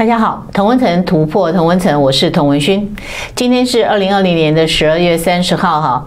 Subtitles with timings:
[0.00, 2.96] 大家好，同文层突破同文层，我是童文勋。
[3.36, 6.06] 今天是二零二零年的十二月三十号哈，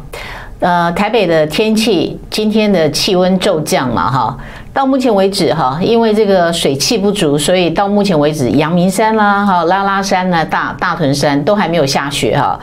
[0.62, 4.36] 呃，台北的天气今天的气温骤降嘛哈，
[4.74, 12.60] 到目前为止哈，因为这个水汽不足，所以到目前为止，阳明山啦哈、拉拉山呢、大大屯山都还没有下雪哈，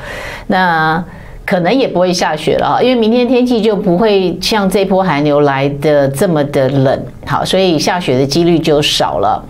[0.49, 1.01] 那。
[1.51, 9.45] 可能也不会下雪了，因为明天天气就不会像这波寒流来的这么的冷，好，所以下雪的几率就少了。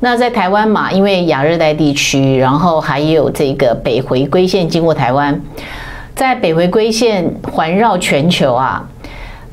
[0.00, 5.40] 那在台湾嘛，因为亚热带地区，然后还有这个北回归线经过台湾，
[6.16, 8.84] 在北回归线环绕全球啊，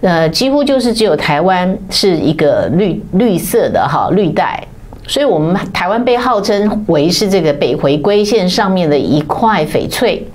[0.01, 4.59] 呃，几乎就是只有台湾是一个绿绿色的哈绿带，
[5.05, 10.25] 所以我们台湾被号称为是这个北回归线上面的一块翡翠。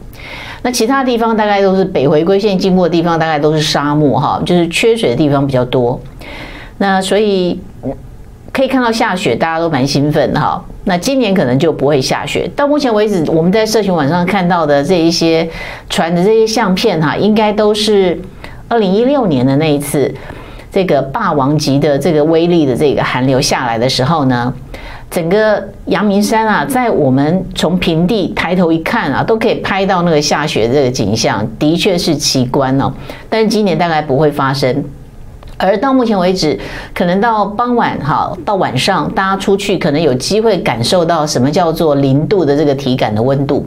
[0.62, 6.00] 那其他地方大概都是北回归线经过的地方，大概都是沙漠哈，就是缺水的地方比较多。
[6.78, 7.60] 那所以
[8.52, 10.64] 可以看到下雪，大家都蛮兴奋哈。
[10.84, 12.50] 那今年可能就不会下雪。
[12.56, 15.48] 到目前为止，我们在社群网上看到的这一些
[15.88, 18.20] 传的这些相片哈，应该都是
[18.68, 20.12] 二零一六年的那一次
[20.72, 24.52] 这个霸王级的这个威力的这个寒流下来的时候呢。
[25.08, 32.92] 整个阳明山啊，在我们从平地抬头一看啊，都可以拍到那个下雪的这个景象，的确是奇观哦。
[33.30, 34.84] 但是今年大概不会发生，
[35.56, 36.58] 而到目前为止，
[36.92, 43.64] 可能到傍晚哈，到晚上大家出去可能有机会感受到什么叫做零度的这个体感的温度，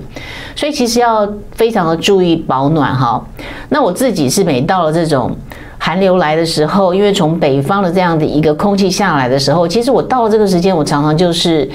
[0.55, 3.25] 所以其实要非常的注意保暖哈。
[3.69, 5.35] 那我自己是每到了这种。
[5.79, 11.67] 寒流来的时候，因为从北方的这样的一个空气下来的时候，其实我到了这个时间，我常常就是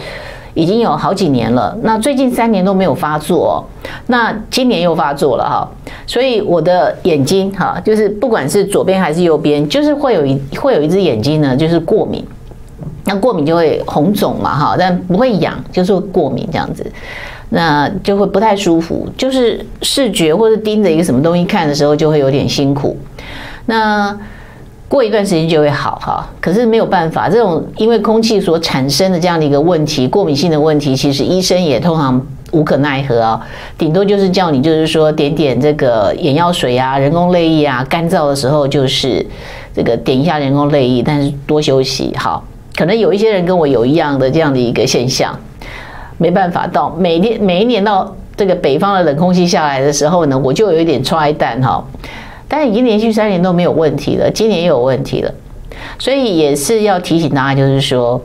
[0.53, 1.77] 已经有好几年了。
[1.83, 3.67] 那最近三年都没有发作，
[4.07, 5.69] 那今年又发作了哈。
[6.07, 12.25] 所以我的眼睛哈，就是不管是左边还是右边，就是会有一会有一只眼睛呢，就是过敏。
[13.07, 16.85] 那过敏就会红肿嘛哈，但不会痒，就是过敏这样子，
[17.51, 22.97] 那就会不太舒服，就是视觉或者盯着一个什么东西看的时候，就会有点辛苦。
[23.67, 24.17] 那
[24.87, 33.41] 过一段时间就会好哈，可是没有办法，这种因为空气所产生的这样的一个问题，过敏性的问题，其实医生也通常无可奈何啊，
[33.77, 39.27] 顶多就是叫你就是说点点这个眼药水啊、人工泪液啊，干燥的时候就是
[39.75, 42.45] 这个点一下人工泪液，但是多休息好。
[42.77, 45.37] 可能有一些人跟我有一样的这样的一个现象，
[46.19, 51.85] 没办法，到每年每一年到这个北方的冷空气下来的时候呢，我就有一点剉蛋哈。
[52.49, 55.35] 但已经连续三年都没有问题了，今年又有问题了，
[55.99, 58.21] 所以也是要提醒大家，就是说，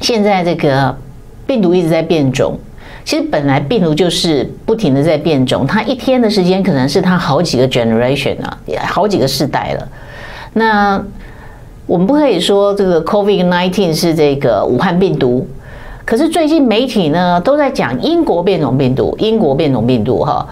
[0.00, 0.94] 现在这个
[1.46, 2.58] 病毒一直在变种，
[3.04, 9.88] 其实本来病毒就是不停的在变种，它一天的时间可能是它好几个 generation 啊，也好几个世代了。
[10.54, 11.02] 那
[11.86, 15.46] 我们不可以说这个 COVID-19 是这个武汉病毒，
[16.06, 20.46] 可是最近媒体呢都在讲英国变种病毒，英国变种病毒哈。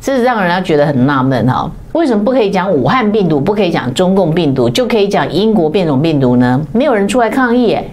[0.00, 6.64] 这是让人家觉得很纳闷哈，为什么不可以讲武汉病毒，不可以讲中共病毒，就可以讲英国变种病毒呢？
[6.72, 7.90] 没有人出来抗议诶。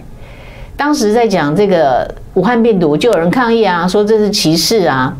[0.76, 5.12] 当时在讲这个武汉病毒，就有人抗议啊，说这是歧视啊。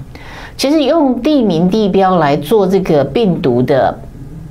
[0.57, 3.93] 其实用地名地标来做这个病毒的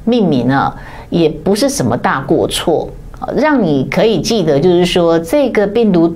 [0.04, 0.76] 命名啊，
[1.10, 2.90] 也不是什么大过错。
[3.38, 6.14] 让你可以记得，就是说这个病毒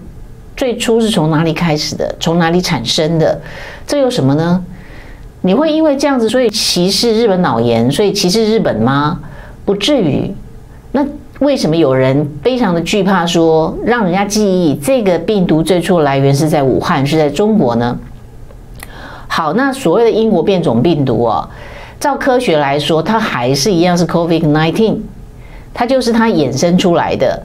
[0.58, 3.40] 最初是从哪里开始的，从哪里产生的，
[3.88, 4.62] 这有什么呢？
[5.42, 9.20] 你会因为这样子，所以歧视日本脑炎，所以歧视日本吗？
[9.64, 10.34] 不至于。
[10.92, 11.06] 那
[11.40, 17.98] 为什么有人非常的惧怕说，让人家记忆这个病毒最初来源是在武汉，是在中国呢？
[19.28, 21.48] 好，那所谓的英国变种病毒哦，
[22.00, 24.98] 照科学来说，它还是一样是 COVID-19，
[25.74, 27.42] 它就是它衍生出来的，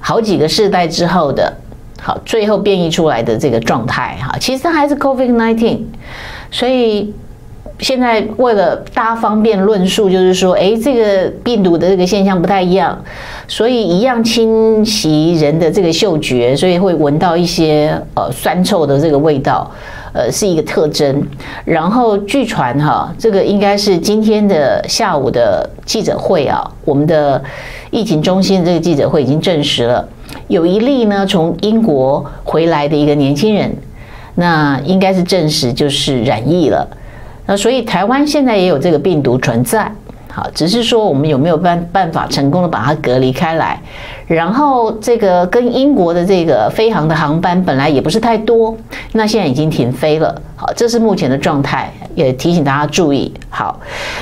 [0.00, 1.52] 好几个世代之后的，
[2.00, 5.80] 好，最后变异出来的这个状态哈，其实它还是 Covid nineteen。
[6.50, 7.12] 所以
[7.78, 13.02] 现在为了大家方便论述，就是说，哎，这个病毒的这个现象不太一样，
[13.48, 19.70] 所以一样侵袭人的这个嗅觉，所以会闻到一些呃酸臭的这个味道，
[20.12, 21.22] 呃，是一个特征。
[21.64, 27.42] 然后据传哈，这个应该是今天的下午的记者会啊，我们的
[27.90, 30.06] 疫情中心的这个记者会已经证实了，
[30.48, 33.74] 有一例呢从英国回来的一个年轻人。
[34.40, 36.88] 那应该是证实就是染疫了，
[37.44, 39.92] 那所以台湾现在也有这个病毒存在，
[40.32, 43.78] 好，只是说我们有没有办办法成功的把它隔离开来，
[44.26, 48.74] 然后这个跟英国的这个飞航的航班本来也不是太多，
[49.12, 53.30] 那现在已经停飞了，好，这是目前的状态，也提醒大家注意。
[53.50, 53.78] 好，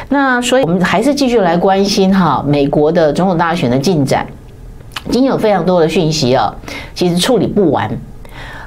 [0.09, 4.26] 那所以我们还是继续来关心哈美国的总统大选的进展，
[5.09, 6.53] 已经有非常多的讯息啊，
[6.93, 7.88] 其实处理不完。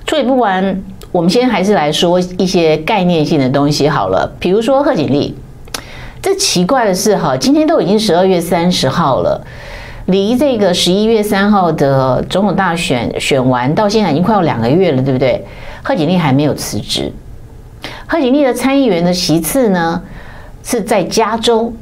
[0.08, 4.32] 处理不完，我们先还是来说一些概念性的东西好了。
[4.40, 5.36] 比如说贺锦丽，
[6.22, 9.46] 这奇怪的是哈，今天都已经十二月三十号了，
[10.06, 15.46] 离这个十一月三号的总统大选选完到现在已经快要两个月了，对不对？
[15.84, 17.12] 贺锦丽还没有辞职。
[18.08, 20.02] 贺锦丽的参议员的席次呢，
[20.64, 21.74] 是在加州。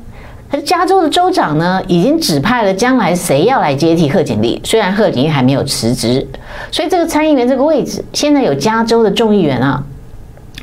[0.52, 4.60] 而加州的州长呢，已经指派了将来谁要来接替贺锦丽。
[4.64, 6.28] 虽然贺锦丽还没有辞职，
[6.72, 9.84] 所以这个参议员这个位置，现在有加州的众议员啊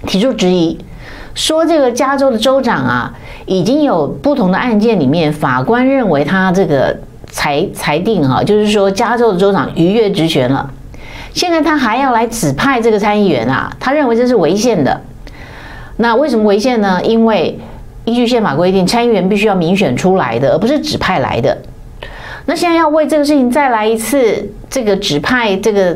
[0.06, 0.77] 提出质疑，
[1.35, 3.15] 说这个加州的州长啊，
[3.47, 6.97] 已经有不同的案件里面，法官认为他这个
[7.29, 10.69] 裁裁定哈，就是说加州的州长逾越职权了。
[11.33, 15.00] 现在他还要来指派这个参议员啊，他认为这是违宪的。
[15.99, 17.00] 那为什么违宪呢？
[17.05, 17.59] 因为
[18.06, 21.56] 依据宪法规定，参议员必须要民选出来的，而不是指派来的。
[22.47, 25.94] 那现在要为这个事情再来一次这个指派这个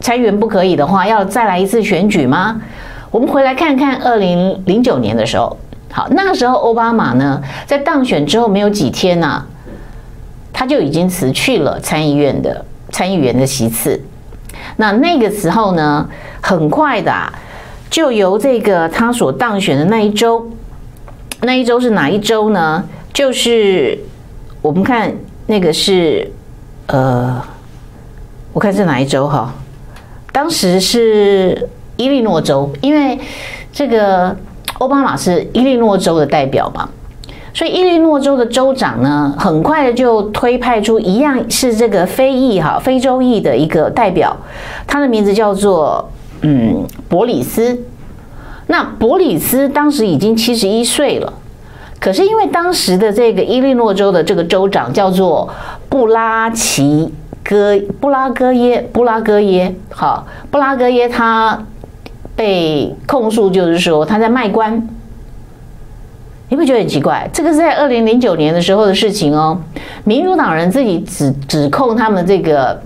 [0.00, 2.58] 参议员不可以的话，要再来一次选举吗？
[3.10, 5.54] 我们回来看看二零零九年的时候，
[5.92, 9.44] 好，那个时候奥巴马呢，在当选之后没有几天呢、
[10.54, 14.00] 他就已经辞去了参议院的参议员的席次。
[14.76, 16.08] 那那个时候呢，
[16.40, 17.30] 很快的、啊、
[17.90, 20.50] 就由这个他所当选的那一州。
[21.42, 22.84] 那一周是哪一周呢？
[23.14, 23.98] 就是
[24.60, 25.10] 我们看
[25.46, 26.30] 那个是，
[26.86, 27.42] 呃，
[28.52, 29.52] 我看是哪一周哈？
[30.32, 33.18] 当时是伊利诺州，因为
[33.72, 34.36] 这个
[34.78, 36.88] 奥巴马是伊利诺州的代表嘛，
[37.54, 44.36] 所以伊利诺州的州长呢，很快的就推派出一样是这个非裔哈非洲裔的一个代表，
[44.86, 46.06] 他的名字叫做
[46.42, 47.82] 嗯伯里斯。
[48.70, 51.32] 那伯里斯当时已经七十一岁了，
[51.98, 55.52] 可是因为当时的这个伊利诺州的这个州长叫做
[55.88, 57.12] 布拉奇
[57.42, 61.60] 戈布拉戈耶布拉戈耶，好，布拉戈耶他
[62.36, 64.88] 被控诉就是说他在卖官，
[66.48, 67.28] 你会觉得很奇怪？
[67.32, 69.60] 这个是在二零零九年的时候的事情哦，
[70.04, 72.80] 民主党人自己指指控他们这个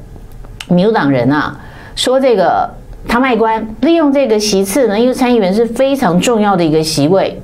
[0.68, 1.54] 民主党人啊，
[1.94, 2.70] 说这个。
[3.06, 7.40] 他卖官，利用这个席次呢，因为参议员是非常重要的一个席位。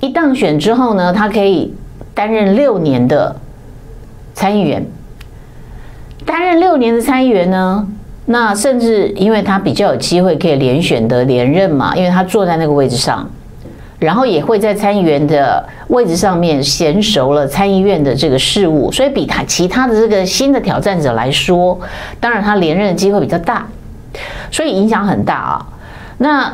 [0.00, 1.74] 一当选之后呢，他可以
[2.12, 3.34] 担任六年的
[4.34, 4.84] 参议员。
[6.26, 7.86] 担任六年的参议员呢，
[8.26, 13.26] 那甚至因为他比较有机会可以连选的连任嘛，因为他坐在那个位置上，
[13.98, 21.78] 然后也会在参议员的位置上面娴熟了参议院的这个事务，所以比他其他的这个新的挑战者来说，
[22.18, 23.66] 当然他连任的机会比较大。
[24.50, 25.66] 所以影响很大啊。
[26.18, 26.52] 那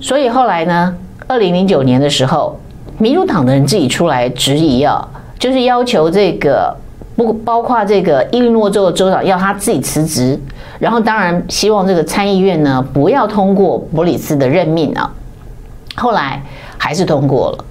[0.00, 0.94] 所以后来呢，
[1.26, 2.58] 二零零九年的时候，
[2.98, 5.06] 民主党的人自己出来质疑啊，
[5.38, 6.76] 就是要求这个
[7.16, 10.38] 不包括这个伊利诺州的州长要他自己辞职，
[10.78, 15.10] 然后当然希望这个参议院呢不要通过伯里斯的任命啊。
[15.96, 16.42] 后来
[16.76, 17.64] 还是通过了，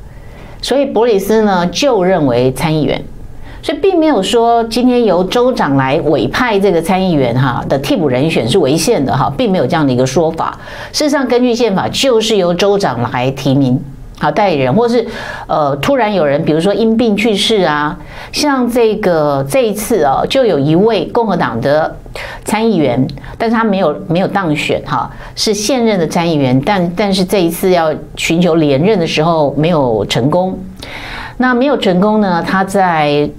[0.62, 3.02] 所以伯里斯呢就认为参议员。
[3.68, 10.58] 所以并没有说今天由州长来委派这个参议员哈的替补人选是违宪的哈，并没有这样的一个说法。
[10.94, 13.78] 事实上，根据宪法，就是由州长来提名
[14.20, 15.06] 好代理人，或是
[15.48, 18.00] 呃突然有人，比如说因病去世啊，
[18.32, 21.94] 像这个这一次啊，就有一位共和党的
[22.46, 23.06] 参议员，
[23.38, 30.58] 但是他没有没有当选哈，是现任的参议员，但但是这一次要寻求连任的时候没有成功。
[31.36, 33.30] 那没有成功呢，他在。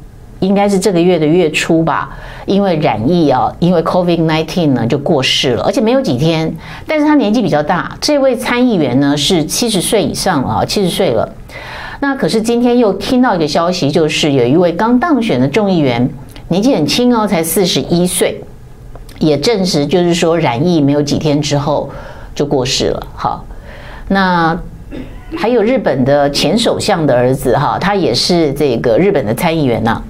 [0.40, 2.10] 应该是这个月的月初吧，
[2.46, 6.54] 因为染疫啊，因为 COVID-19 呢就过世了，而且没有几天。
[6.86, 11.28] 但是他年纪比较大，这位参议员呢是七十岁以上了啊，七十岁了。
[12.00, 16.08] 那可是今天又听到一个消息，就是有一位刚当选的众议员，
[16.46, 18.40] 年纪很轻哦，才四十一岁，
[19.18, 21.90] 也证实就是说染疫没有几天之后
[22.36, 23.06] 就过世了。
[23.16, 23.44] 好，
[24.06, 24.56] 那
[25.36, 30.00] 还有日本的前首相的儿子哈，他也是这个日本的参议员呐。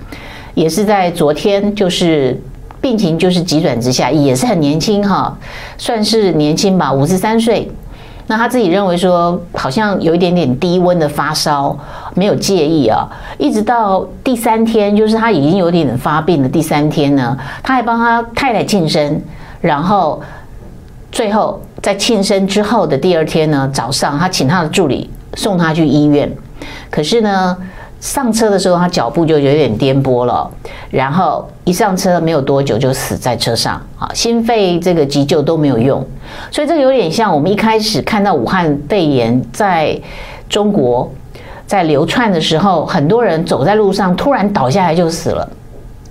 [0.58, 2.36] 也是在昨天，就是
[2.80, 5.32] 病情就是急转直下，也是很年轻哈，
[5.76, 7.70] 算是年轻吧，五十三岁。
[8.26, 11.78] 那他自己认为说，好像有一点点低温的发烧，
[12.14, 13.06] 没有介意啊。
[13.38, 19.22] 一直到第三天，就是他已经有点发病的第三天呢，他还帮他太太庆生，
[19.60, 20.20] 然后
[21.12, 26.28] 最后在庆生之后的第二天呢，早上他请他的助理送他去医院，
[26.90, 27.56] 可是呢。
[28.00, 30.48] 上车的时候，他脚步就有点颠簸了，
[30.90, 36.06] 然后一上车没有多久就死在车上啊，心肺这个急救都没有用，
[36.50, 40.00] 所以这个有点像我们一开始看到武汉肺炎在
[40.48, 41.10] 中国
[41.66, 45.50] 在流窜的时候，很多人走在路上突然倒下来就死了，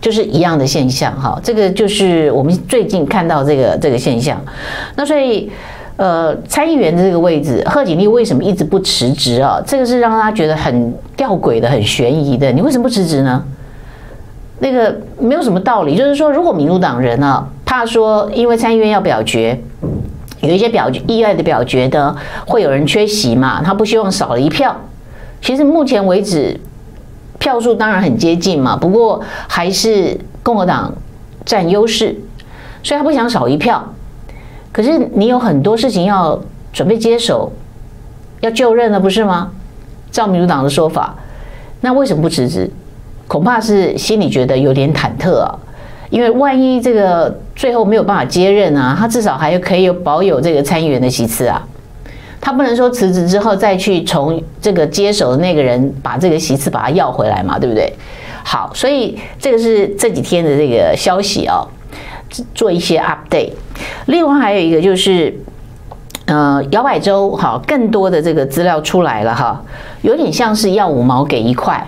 [0.01, 1.39] 就是一样的现象哈。
[1.41, 4.39] 这个就是我们最近看到这个这个现象。
[4.95, 5.49] 那所以，
[5.97, 9.59] 呃，参议员的这个位置，贺锦丽为什么一直不辞职啊？
[9.65, 12.51] 这个是让他觉得很吊诡的、很悬疑的。
[12.51, 13.43] 你为什么不辞职呢？
[14.59, 19.59] 那个没有什么道理，就是说，如果民主党人啊，怕说因为参议院要表决，
[20.41, 24.75] 有一些表意外的表决的，会有人缺席嘛，他不希望少了一票。
[25.41, 26.59] 其实目前为止，
[27.39, 30.93] 票数当然很接近嘛，不过还是共和党
[31.43, 32.15] 占优势，
[32.83, 33.83] 所以他不想少一票。
[34.77, 36.39] 可是你有很多事情要
[36.71, 37.51] 准备接手，
[38.41, 39.49] 要就任了，不是吗？
[40.11, 41.15] 照民主党的说法，
[41.81, 42.69] 那为什么不辞职？
[43.27, 45.49] 恐怕是心里觉得有点忐忑啊，
[46.11, 51.67] 因为万一这个最后没有办法接任啊，他至少还可以有保有这个参议员的席次啊，
[52.39, 57.91] 他不能说辞职之后再去从这个接手的那个人把这个席次把它要回来嘛，对不对？
[58.43, 61.65] 好，所以这个是这几天的这个消息啊，
[62.53, 63.53] 做一些 update。
[64.07, 65.33] 另外还有一个就是，
[66.25, 69.61] 呃，摇摆州哈，更多的这个资料出来了哈，
[70.01, 71.87] 有点像是要五毛给一块。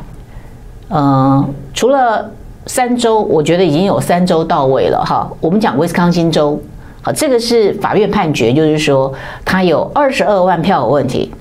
[0.90, 2.32] 嗯，除了
[2.66, 5.30] 三州，我觉得已经有三州到位了哈。
[5.42, 6.60] 我们讲威斯康星州，
[7.02, 9.14] 好，这个是法院判决，就是说
[9.46, 11.32] 他有二十二万票有问题。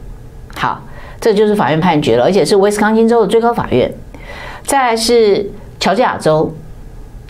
[0.57, 0.81] 好，
[1.21, 3.93] 这就是法院判决了，而且是威斯康星州的最高法院。
[4.65, 5.51] 再来是
[5.81, 6.53] 乔治亚州，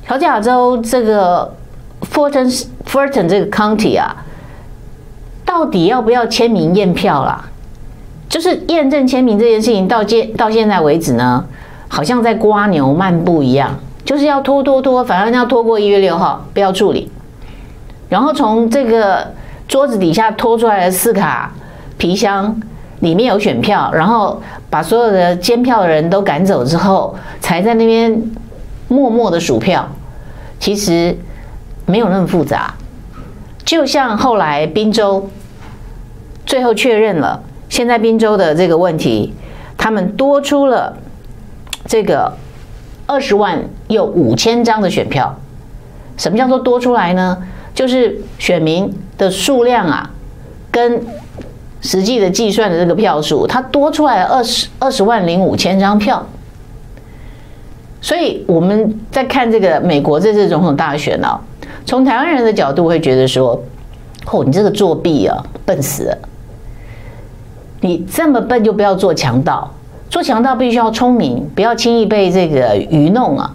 [0.08, 1.52] 乔治亚州这个
[2.00, 4.16] Fulton Fulton 这个 County 啊，
[5.44, 7.44] 到底要不要签名验票啦？
[8.26, 11.44] 就是验证签名这件事情，到现到现在为止呢？
[11.88, 17.10] 好像在刮牛漫步一样，就是要拖拖拖，反正要拖过一月六号，不要处理。
[18.08, 19.26] 然后从这个
[19.66, 21.52] 桌子底下拖出来的四卡
[21.98, 22.58] 皮箱
[23.00, 28.22] 里面有选票，然后把所有的监票的人都赶走之后，才在那边
[28.88, 29.86] 默默的数票。
[30.58, 31.16] 其实
[31.86, 32.74] 没有那么复杂，
[33.64, 35.28] 就像后来宾州
[36.44, 39.34] 最后确认了，现在宾州的这个问题，
[39.76, 40.96] 他们多出了。
[41.86, 42.30] 这个
[43.06, 45.34] 二十万又五千张的选票，
[46.18, 47.38] 什么叫做多出来呢？
[47.74, 50.10] 就是选民的数量啊，
[50.70, 51.00] 跟
[51.80, 56.26] 实际的计算的这个票数，它多出来二十二十万零五千张票。
[58.00, 61.40] 所以我们在看这个美国这次总统大选啊，
[61.84, 63.60] 从台湾人的角度会觉得说
[64.30, 66.18] ：“哦，你这个作弊啊，笨死了！
[67.80, 69.72] 你这么笨就不要做强盗。”
[70.10, 73.54] 做强盗必须要聪明，不要轻易被这个愚弄啊！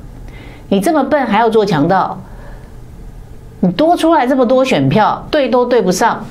[0.69, 2.19] 你这么笨还要做强盗？
[3.61, 6.23] 你多出来这么多选票，对都对不上。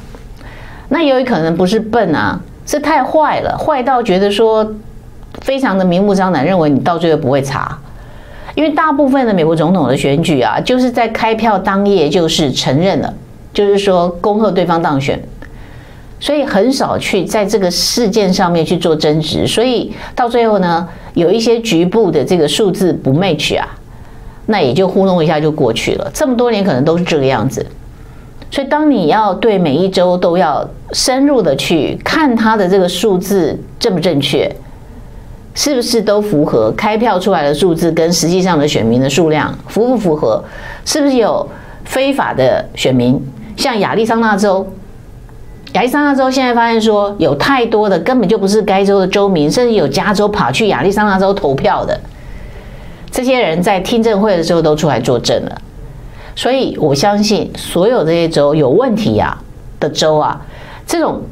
[0.90, 4.64] 那也有可能不是笨啊，是太坏了，坏到觉得说
[5.40, 7.76] 非常的明目张胆，认为你到最后不会查。
[8.54, 13.12] 因为大部分的美国总统的选举啊，就是在开票当夜就是承认了，
[13.52, 15.20] 就是说恭贺对方当选。
[16.20, 23.66] 所以很少去在这个事件上面去做争执，所以到最后呢，有一些局部的这个数字不 match 啊，
[24.46, 26.08] 那也就糊弄一下就过去了。
[26.14, 27.66] 这么多年可能都是这个样子。
[28.52, 34.48] 所以当你要对每一周都要深入的去看它的这个数字正不正确，
[35.54, 40.42] 是不是都符合开票出来的数字跟实际上的选民的数量符不符合？
[40.84, 41.46] 是不是有
[41.84, 43.20] 非法的选民？
[43.56, 44.66] 像亚利桑那州。
[45.74, 51.98] 亚利桑那州现在发现说，有太多的根本就不是该州的州民，甚至有加州跑去亚利桑那州投票的，
[53.10, 55.62] 这些人在听证会的时候都出来作证了。
[56.36, 59.34] 所以我相信，所有这些州有问题呀
[59.80, 60.38] 的州啊，
[60.86, 61.22] 这种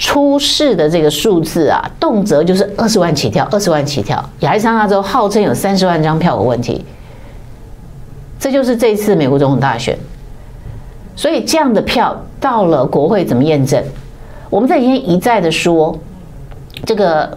[0.00, 4.18] 出事的这个数字啊，动辄就是二十万起跳，二十万起跳。
[4.40, 6.82] 亚利桑那州号称有三十万张票的问题，
[8.38, 9.94] 这就是这次美国总统大选。
[11.14, 13.84] 所以这样的票到了国会怎么验证？
[14.48, 15.94] 我们这几天一再的说，
[16.86, 17.36] 这个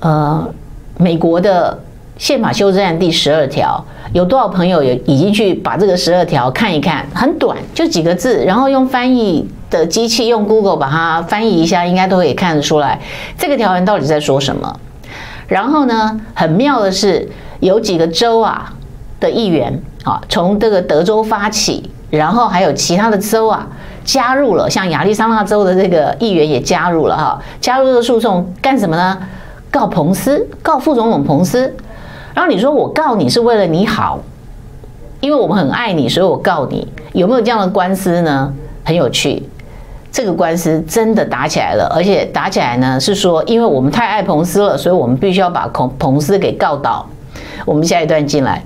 [0.00, 0.48] 呃，
[0.96, 1.78] 美国的
[2.16, 7.04] 宪法修正案第十二条，有多少朋友也已经去把这个十二条看一看？
[7.12, 13.00] 很短，就几个字，然后用翻译的机器用 Google 把它翻译一下，应该都可以看得出来
[13.36, 14.78] 这个条文到底在说什么。
[15.48, 17.28] 然后呢，很妙的是，
[17.58, 18.72] 有几个州啊
[19.18, 21.90] 的议员啊，从这个德州发起。
[22.10, 23.66] 然后还有其他的州啊
[24.04, 29.18] 加入了，像亚利桑那州的这个议员也加入了哈，加入这个诉讼干什么呢？
[29.68, 31.74] 告彭斯，告副总统彭斯。
[32.34, 34.18] 然后你说我告你是为了你好，
[35.20, 36.86] 因为我们很爱你，所以我告你。
[37.12, 38.52] 有没有这样的官司呢？
[38.84, 39.42] 很有趣，
[40.10, 47.06] 这个官司真的打起来了，而且打起来呢是说，因为我们太爱彭斯了，所以我们必须要把彭彭斯给告倒。
[47.64, 48.62] 我们下一段进来。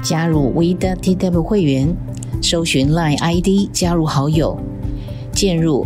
[0.00, 1.96] 加入 we.tw 会员，
[2.40, 4.56] 搜寻 Line ID 加入好友，
[5.32, 5.84] 进入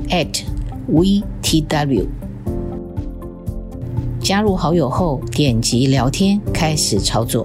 [0.87, 2.22] @we.tw。
[4.23, 7.45] 加入好友后，点击聊天，开始操作。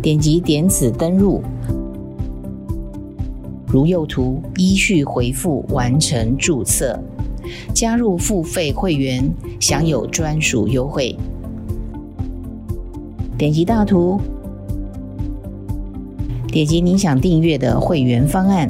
[0.00, 1.42] 点击点此登入，
[3.66, 6.98] 如右图依序回复完成注册，
[7.74, 11.14] 加入付费会员，享有专属优惠。
[13.36, 14.18] 点击大图，
[16.48, 18.66] 点击您想订阅的会员方案，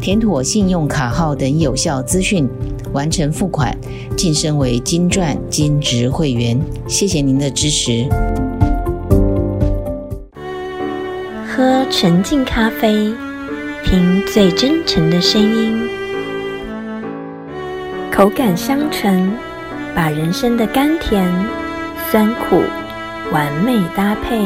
[0.00, 2.48] 填妥信用卡号等有效资讯。
[2.92, 3.76] 完成付款，
[4.16, 6.60] 晋升为金钻金职会员。
[6.86, 8.06] 谢谢您的支持。
[11.46, 13.12] 喝纯净咖啡，
[13.84, 15.88] 听最真诚的声音，
[18.12, 19.30] 口感香醇，
[19.94, 21.26] 把人生的甘甜、
[22.10, 22.62] 酸苦
[23.32, 24.38] 完美搭配，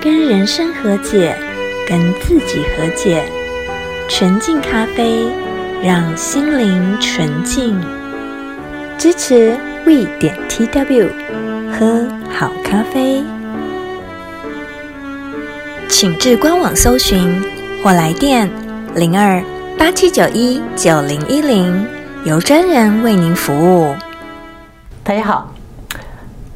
[0.00, 1.34] 跟人生和解，
[1.88, 3.24] 跟自己和解。
[4.08, 5.24] 纯净咖啡。
[5.84, 7.76] 让心灵纯净，
[8.96, 11.08] 支持 we 点 tw，
[11.72, 13.20] 喝好咖啡，
[15.88, 17.42] 请至官网搜寻
[17.82, 18.48] 或来电
[18.94, 19.42] 零二
[19.76, 21.84] 八七九一九零一零，
[22.24, 23.92] 由专人为您服务。
[25.02, 25.52] 大家好，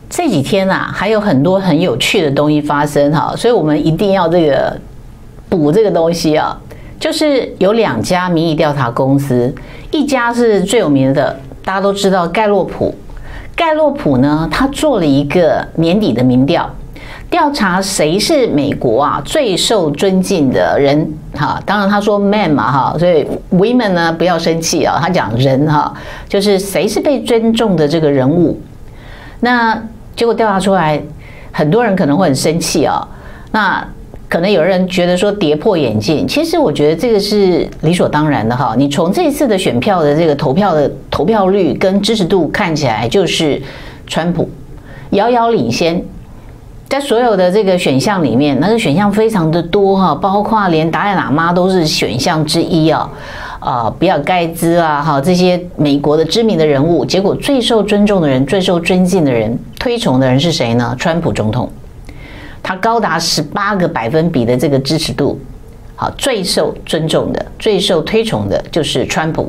[0.09, 4.81] 这几天啊，还有很多很有趣的东西发生哈，所以我们一定要这个
[5.49, 6.57] 补这个东西啊。
[7.07, 9.55] 就是有两家民意调查公司，
[9.93, 12.93] 一家是最有名的，大家都知道盖洛普。
[13.55, 16.69] 盖洛普呢，他做了一个年底的民调，
[17.31, 21.09] 调查谁是美国啊最受尊敬的人。
[21.33, 25.95] 哈，当然他说 man 嘛，哈，所以 women 呢不要生气啊，他讲人哈，
[26.29, 28.61] 就是谁是被尊重的这个人物。
[29.39, 29.81] 那
[30.17, 31.01] 结果调查出来，
[31.53, 33.07] 很多人可能会很生气啊。
[33.53, 33.87] 那
[34.29, 38.75] 可能有人觉得说跌破眼镜，其实我觉得这个是理所当然的哈。
[38.77, 43.63] 你从这次的选票的这个投票的投票率跟支持度看起来，就是
[44.07, 44.51] 川普
[45.11, 46.03] 遥遥领先，
[46.89, 53.09] 在所有的这个选项里面，那个选项非常的多哈，包括连达赖喇嘛都是选项之一啊
[53.61, 60.97] 啊，比尔盖茨啊哈这些美国的知名的人物，结果最受尊重的人、最受尊敬的人、推崇的人是谁呢？
[60.99, 61.71] 川普总统。
[62.67, 65.39] 他高达十八个百分比的这个支持度，
[65.95, 69.49] 好，最受尊重的、最受推崇的就是川普。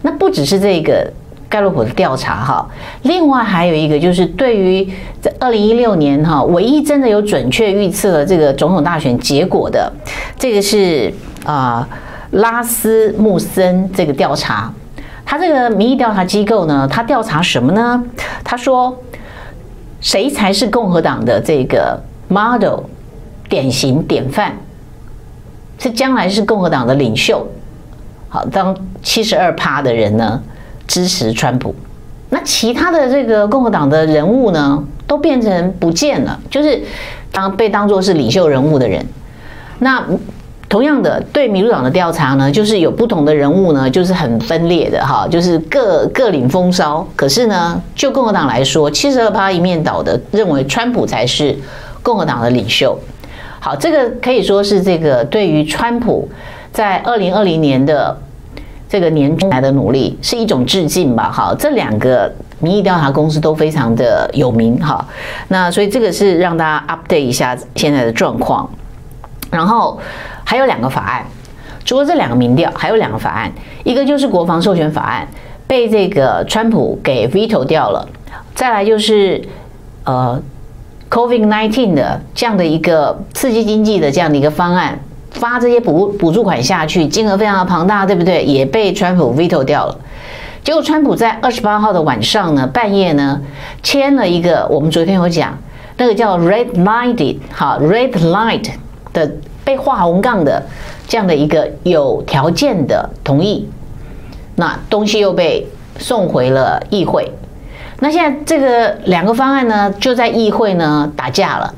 [0.00, 1.06] 那不只是这个
[1.46, 2.66] 盖洛普的调查哈，
[3.02, 9.92] 另外还有一个就是对于在二零一六年哈，唯一真的有准确预测了这个总统大选结果的，
[10.38, 11.12] 这个是
[11.44, 11.86] 啊
[12.30, 14.72] 拉斯穆森这个调查。
[15.26, 18.02] 他这个民意调查机构呢，他调查什么呢？
[18.42, 18.98] 他说
[20.00, 22.80] 谁才是共和党的这个？model
[23.48, 24.56] 典型典范
[25.78, 27.46] 是将来是共和党的领袖。
[28.28, 30.42] 好，当七十二趴的人呢
[30.86, 31.74] 支持川普，
[32.28, 36.82] 那其他的这个共和党的人物呢都变成不见了，就是
[37.32, 39.02] 当被当作是领袖人物的人。
[39.78, 40.04] 那
[40.68, 47.06] 同样的，对民主党的调查呢，就是有不同的人物呢，就是很分裂的哈，就是各各领风骚。
[47.16, 51.56] 可是呢，就共和党来说，七十二趴一面倒的认为川普才是。
[52.08, 52.98] 共和党的领袖，
[53.60, 56.26] 好，这个可以说是这个对于川普
[56.72, 58.18] 在二零二零年的
[58.88, 61.30] 这个年中来的努力是一种致敬吧。
[61.30, 65.06] 好，这两个民意调查公司都非常的有名哈。
[65.48, 68.66] 那所以这个是让大家 update 一下现在的状况。
[69.50, 70.00] 然后
[70.44, 71.26] 还有两个法案，
[71.84, 73.52] 除了这两个民调，还有两个法案，
[73.84, 75.28] 一个就是国防授权法案
[75.66, 78.08] 被这个川普给 veto 掉了，
[78.54, 79.46] 再来就是
[80.04, 80.40] 呃。
[81.10, 84.98] COVID-19 的这样的一个刺激经济的这样的一个方案，
[85.30, 88.44] 发这些补补助款下去，金额非常的庞大，对不对？
[88.44, 89.96] 也被川普 veto 掉了。
[90.62, 93.40] 结果川普在二十八号的晚上呢，半夜呢，
[93.82, 95.56] 签了一个，我们昨天有讲，
[95.96, 98.68] 那个叫 red lighted 好 red light
[99.14, 99.30] 的
[99.64, 100.62] 被画红杠的
[101.06, 103.66] 这样的一个有条件的同意，
[104.56, 105.66] 那东西又被
[105.98, 107.32] 送回了议会。
[108.00, 111.74] 那现在这个两个方案呢，就在议会呢打架了。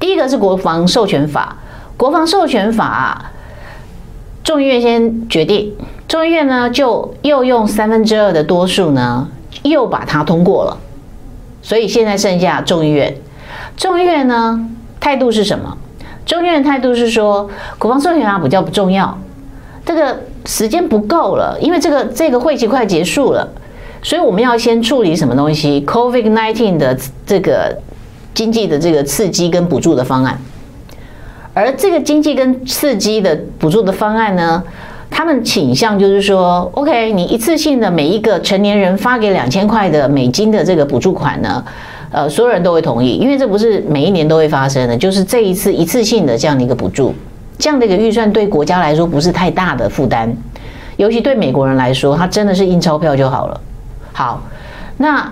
[0.00, 1.56] 第一个是国防授权法，
[1.96, 3.30] 国防授权法，
[4.42, 5.74] 众议院先决定，
[6.08, 9.28] 众议院呢就又用三分之二的多数呢，
[9.62, 10.78] 又把它通过了。
[11.62, 13.14] 所以现在剩下众议院，
[13.76, 15.76] 众议院呢态度是什么？
[16.24, 19.18] 众议院态度是说，国防授权法比较不重要，
[19.84, 23.46] 这个时间不够了，因为这个这个会期快结束了。
[24.04, 27.74] 所以我们要先处理什么东西？COVID-19 的这个
[28.34, 30.38] 经济的这个刺激跟补助的方案。
[31.54, 34.62] 而这个经济跟刺激的补助的方案呢，
[35.08, 41.64] 他们倾向就是说，OK，你一次性的每一个成年人发给两千块的美金的这个补助款呢，
[42.10, 47.14] 呃，所有人都会同意，因为这不是每一年都会发生的，就是这一次一次性的这样的一个补助，
[47.56, 50.30] 这样的一个预算对国家来说不是太大的负担，
[50.98, 53.60] 尤其对美国人来说，他真的是印钞票就好了。
[54.14, 54.42] 好，
[54.96, 55.30] 那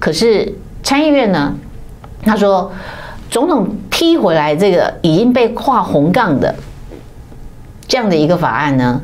[0.00, 0.50] 可是
[0.82, 1.52] 参议院呢，
[2.24, 2.72] 他说。
[3.30, 6.54] 总统踢回来这个已经被画红杠的
[7.88, 9.00] 这样的一个法案呢，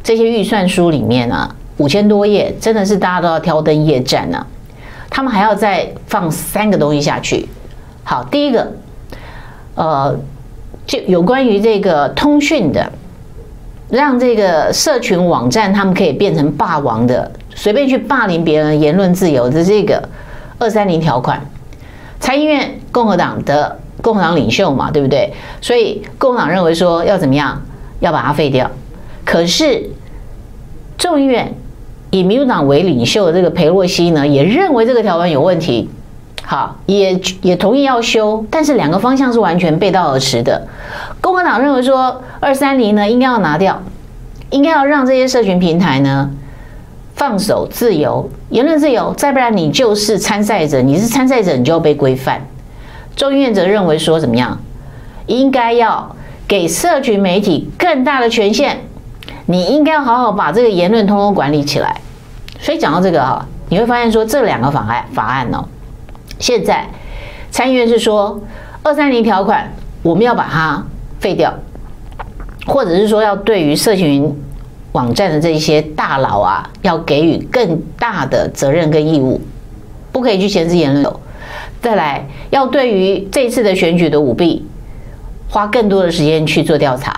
[0.00, 4.46] 这些预算书里面啊，五千多页，真的是大家都要挑灯夜战呢。
[5.10, 7.48] 他们还要再放三个东西下去。
[8.04, 8.72] 好，第一个，
[9.74, 10.16] 呃，
[10.86, 12.92] 就有关于这个通讯的，
[13.88, 20.08] 让这个社群网站他们可以变成霸王的，随便去霸凌别人言论自由的这个
[20.58, 21.40] 二三零条款。
[22.20, 25.32] 参议院共和党的共和党领袖嘛，对不对？
[25.60, 27.60] 所以共和党认为说要怎么样，
[28.00, 28.70] 要把它废掉。
[29.24, 29.90] 可是
[30.96, 31.52] 众议院
[32.10, 35.90] 以民主党为领袖的这个裴洛西呢，也认为这个条文有问题，
[36.44, 40.66] 好，也也同意要修，但是两个方向是完全背道而驰的。
[41.20, 43.82] 共和党认为说二三零呢应该要拿掉，
[44.50, 46.30] 应该要让这些社群平台呢。
[47.14, 52.44] 放手自由，言论自由，再不然你就是参赛者，你是参赛者，你就要被规范。
[53.14, 54.60] 众议院则认为说怎么样？
[55.26, 56.14] 应该要
[56.48, 58.78] 给社群媒体更大的权限，
[59.46, 61.96] 你应该好好把这个言论通通管理起来。
[62.58, 65.64] 所以讲到这个哈，你会发现说这两个法案法案哦，
[66.40, 66.84] 现在
[67.50, 68.40] 参议院是说
[68.82, 69.72] 二三零条款
[70.02, 70.84] 我们要把它
[71.20, 71.54] 废掉，
[72.66, 74.36] 或者是说要对于社群。
[74.94, 79.40] 网站的这些大佬啊，要给予更大的责任跟义务，
[80.12, 81.12] 不可以去钳制言论。
[81.82, 84.64] 再来，要对于这次的选举的舞弊，
[85.48, 87.12] 花更多的时间去做调查。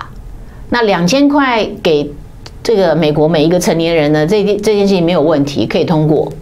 [0.71, 2.11] 那两千块给
[2.63, 6.33] 这个美国每一个成年人呢，这件这件事情没有问题，可以通过。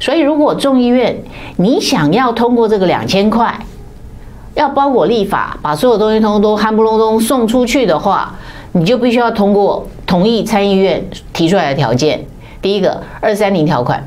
[0.00, 1.14] 所以，如果众议院
[1.56, 3.54] 你想要通过这个两千块，
[4.54, 8.34] 要包裹立法，把所有东西通通都夯不隆咚送出去的话，
[8.72, 9.86] 你就必须要通过。
[10.06, 12.26] 同意参议院提出来的条件，
[12.60, 14.04] 第一个二三零条款，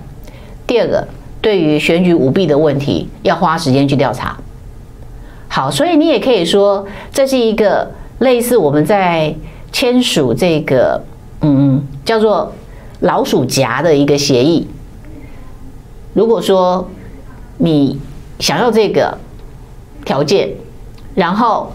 [0.67, 1.08] 第二个
[1.41, 4.36] 对于选举舞弊的问题要花时间去调查。
[5.47, 9.34] 好，所以你也可以说这是一个类似我们在
[9.71, 11.02] 签署这个
[11.39, 12.52] 嗯叫做
[12.99, 14.67] 老鼠夹的一个协议。
[16.13, 16.86] 如果说
[17.60, 17.97] 你
[18.39, 19.17] 想要这个
[20.04, 20.49] 条件，
[21.15, 21.71] 然后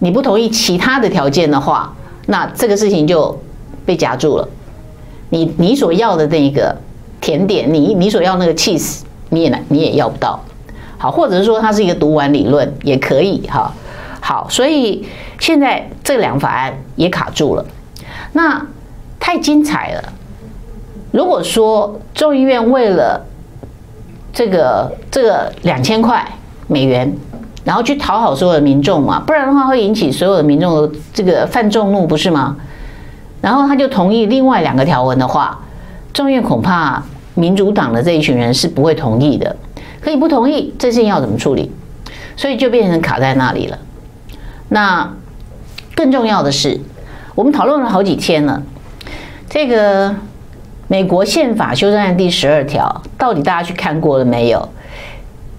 [0.00, 1.94] 你不同意其他的条件的话，
[2.26, 3.38] 那这个事情就。
[3.84, 4.48] 被夹住了，
[5.30, 6.72] 你你所要的那个
[7.20, 10.40] 甜点，你你所要那个 cheese，你也你也要不到，
[10.98, 13.74] 好，或者是说它是一个读完理论也可以哈，
[14.20, 15.04] 好，所以
[15.40, 17.66] 现在这两法案也卡住了，
[18.34, 18.64] 那
[19.18, 20.12] 太精彩了。
[21.10, 23.20] 如果说众议院为了
[24.32, 26.24] 这个这个两千块
[26.68, 27.12] 美元，
[27.64, 32.56] 然后去讨好所有的民众嘛，不然的话会引起所有的民众的这个犯众怒，不是吗？
[33.40, 35.58] 然后他就同意另外两个条文的话，
[36.12, 37.02] 众院恐怕
[37.34, 39.56] 民主党的这一群人是不会同意的。
[40.00, 41.70] 可以不同意，这事情要怎么处理？
[42.36, 43.78] 所以就变成卡在那里了。
[44.68, 45.12] 那
[45.94, 46.80] 更重要的是，
[47.34, 48.62] 我们讨论了好几天了，
[49.48, 50.14] 这个
[50.88, 54.68] 美国宪法修正案第十二条，到底大家去看过了没有？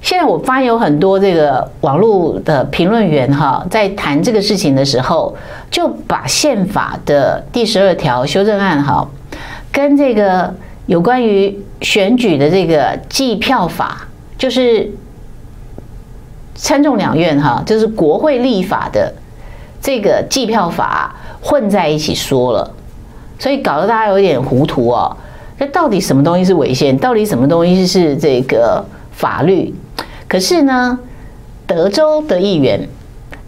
[0.03, 5.33] 现在我发现有很多这个网络的评论员哈，在谈这个事情的时候，
[5.71, 9.07] 就把宪法的第十二条修正案哈，
[9.71, 10.53] 跟这个
[10.87, 14.05] 有关于选举的这个计票法，
[14.37, 14.91] 就是
[16.53, 19.13] 参众两院哈，就是国会立法的
[19.81, 22.69] 这个计票法混在一起说了，
[23.39, 25.15] 所以搞得大家有点糊涂哦。
[25.57, 26.97] 这到底什么东西是违宪？
[26.97, 29.73] 到底什么东西是这个法律？
[30.33, 30.97] 可是呢，
[31.67, 32.89] 德州的议员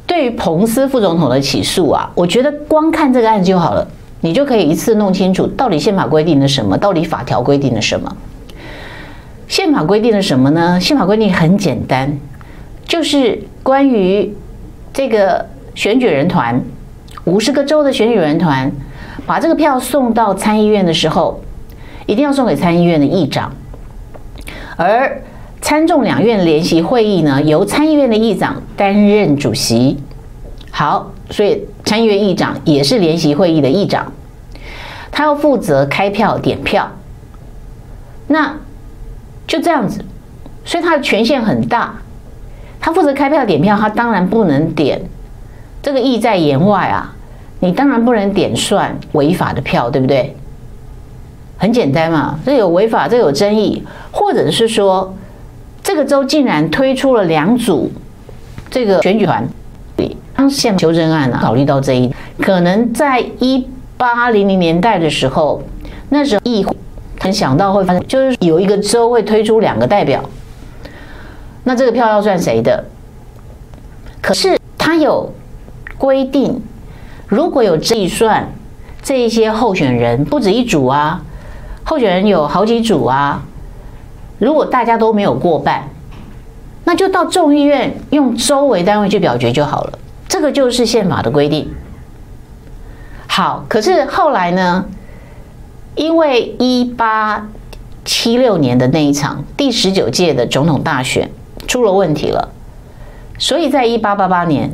[0.06, 3.88] 对于彭斯副总统的起诉啊，我觉得光看这个案子就好了，
[4.22, 8.16] 你就可以一次弄清楚到底宪法规定了什么，到底法条规定了什么。
[9.48, 10.80] 宪法规定了什么呢？
[10.80, 12.16] 宪法规定很简单，
[12.86, 14.32] 就是关于
[14.94, 15.44] 这个
[15.74, 16.64] 选举人团，
[17.24, 18.72] 五十个州的选举人团，
[19.26, 21.42] 把这个票送到参议院的时候，
[22.06, 23.52] 一定要送给参议院的议长，
[24.78, 25.20] 而
[25.66, 29.98] 参众两院联席会议呢，由参议院的议长担任主席。
[30.70, 34.12] 好，所以参议院议长也是联席会议的议长，
[35.12, 36.92] 他要负责开票点票。
[38.28, 38.58] 那
[39.48, 40.06] 就这样子，
[40.64, 41.96] 所以他的权限很大，
[42.80, 45.02] 他负责开票点票，他当然不能点，
[45.82, 47.12] 这个意在言外啊。
[47.62, 50.36] 你当然不能点算违法的票，对不对？
[51.58, 55.12] 很简单嘛，这有违法，这有争议，或者是说，
[55.86, 57.92] 这个州竟然推出了两组
[58.72, 59.48] 这个选举团，
[60.36, 65.62] 当宪修正案啊，考虑到这一点，可能在一八零零年代的时候，
[66.10, 66.76] 那时候议会
[67.20, 70.28] 很想到会发生，就是有一个州会推出两个代表，
[71.66, 72.84] 那这个票要算谁的？
[74.20, 75.32] 可是他有
[76.00, 76.60] 规定。
[77.28, 78.50] 如果有计算，
[79.04, 81.22] 这一些候选人不止一组啊，
[81.84, 83.44] 候选人有好几组啊。
[84.38, 85.90] 如果大家都没有过半，
[86.84, 90.00] 那就到众议院用州为单位去表决就好了。
[90.28, 91.74] 这个就是宪法的规定。
[93.28, 94.86] 好，可是后来呢？
[95.96, 97.48] 因为一八
[98.04, 101.30] 七六年的那一场第十九届的总统大选
[101.68, 102.50] 出了问题了，
[103.38, 104.72] 所以在一八八八年。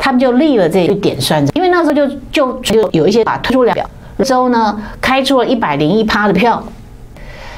[0.00, 3.84] 他们就立了这个点算，因为那时候就就就有一些把推出两表
[4.24, 6.62] 州呢，开出了一百零一趴的票，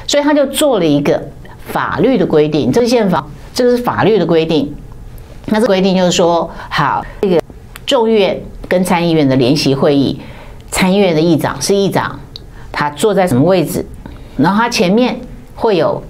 [0.07, 1.21] 所以他就做了一个
[1.67, 4.73] 法律的规定，这是宪法，这个是法律的规定。
[5.47, 7.41] 那这规定就是说，好，这个
[7.85, 10.19] 众议院跟参议院的联席会议，
[10.69, 12.19] 参议院的议长是议长，
[12.71, 13.85] 他坐在什么位置，
[14.37, 15.19] 然后他前面
[15.55, 16.01] 会有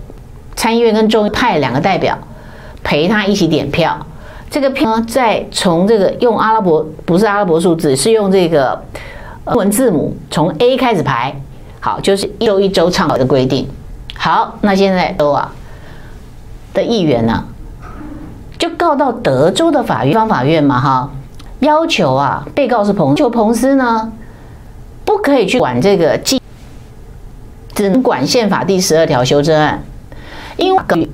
[0.56, 2.18] 参议院跟众议派两个代表
[2.84, 3.98] 陪他一起点票。
[4.50, 8.80] 这个票呢，再从这个用阿拉伯不是阿拉伯数字，是用这个
[9.48, 11.34] 英文字母从 A 开始排，
[11.80, 13.66] 好，就是一州一周唱好的规定。
[14.24, 15.52] 好，那现在州啊
[16.76, 17.44] 的议员呢，
[18.60, 21.10] 就告到德州的法院方法院嘛，哈，
[21.62, 24.12] 要求啊，被告是彭，求彭斯呢，
[25.04, 26.20] 不可以去管这个，
[27.74, 29.82] 只能管宪法第十二条修正案，
[30.56, 31.10] 因为。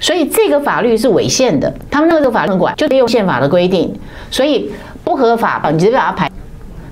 [0.00, 3.94] 所以这个法律是违宪的，他们那个法律管就得用宪法的规定，
[4.28, 4.72] 所以
[5.04, 6.28] 不合法，你直接把它排，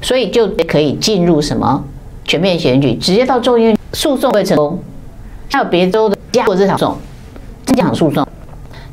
[0.00, 1.82] 所以就可以进入什么
[2.24, 4.78] 全面选举，直接到众议院诉讼会成功。
[5.52, 6.96] 还有别州的加过这场诉讼，
[7.66, 8.26] 这场诉讼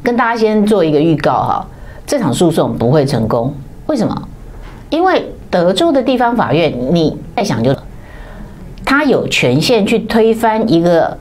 [0.03, 1.67] 跟大家先做一个预告哈，
[2.05, 3.53] 这场诉讼不会成功，
[3.87, 4.27] 为什么？
[4.89, 7.75] 因为德州的地方法院，你再想就，
[8.85, 11.17] 他有权限去推翻一个。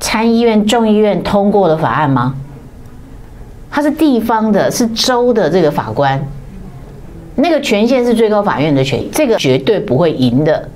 [0.00, 2.34] 参议院、众议院通过的法案吗？
[3.70, 6.22] 他是地方的，是州的这个法官，
[7.36, 10.68] 那个权限是最高法院的权，这个绝对不会赢的。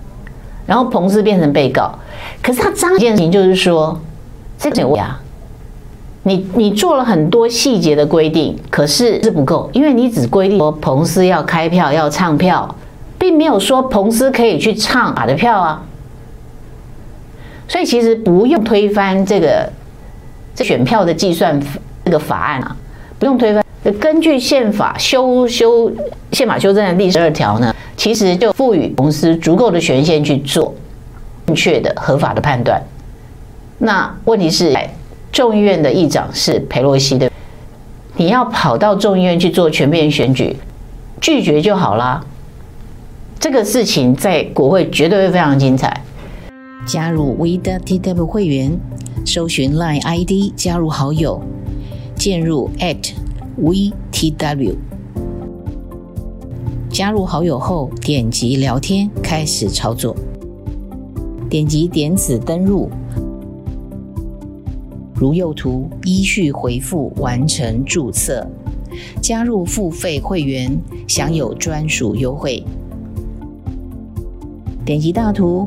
[0.64, 1.92] 然后彭斯变成被告，
[2.42, 4.00] 可是他彰显一件事情就是说，
[4.58, 5.18] 这个呀，
[6.22, 12.74] 你你做了很多细节的规定，可是是不够，因为你只规定说彭斯要开票、要唱票，
[13.18, 15.82] 并没有说彭斯可以去唱假的票啊。
[17.66, 19.70] 所以其实不用推翻这个
[20.54, 21.60] 这选票的计算
[22.04, 22.76] 这个法案啊，
[23.18, 23.62] 不用推翻。
[24.00, 25.90] 根据宪法修修
[26.32, 30.74] 宪法修正案第十二条呢，其实就赋予彭斯足够的权限去做
[31.48, 32.82] 正确的合法的判断。
[33.78, 34.76] 那问题是，
[35.32, 37.32] 众议院的议长是佩洛西的，
[38.18, 40.58] 你要跑到众议院去做全面选举，
[41.22, 42.22] 拒绝就好啦。
[43.40, 46.02] 这个事情在国会绝对会非常精彩。
[46.86, 48.78] 加入 WeTW 会员，
[49.24, 51.40] 搜寻 Line ID 加入好友，
[52.14, 53.10] 进入 at
[53.58, 54.74] VTW。
[56.90, 60.14] 加入好友后，点击聊天开始操作，
[61.48, 62.90] 点击点此登入，
[65.14, 68.46] 如右图依序回复完成注册，
[69.22, 72.62] 加入付费会员，享有专属优惠。
[74.84, 75.66] 点击大图。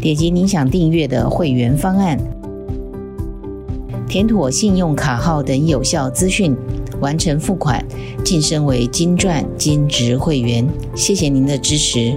[0.00, 2.18] 点击您想订阅的会员方案，
[4.08, 6.56] 填妥信用卡号等有效资讯，
[7.00, 7.84] 完成付款，
[8.24, 10.66] 晋升为金钻金质会员。
[10.94, 12.16] 谢谢您的支持。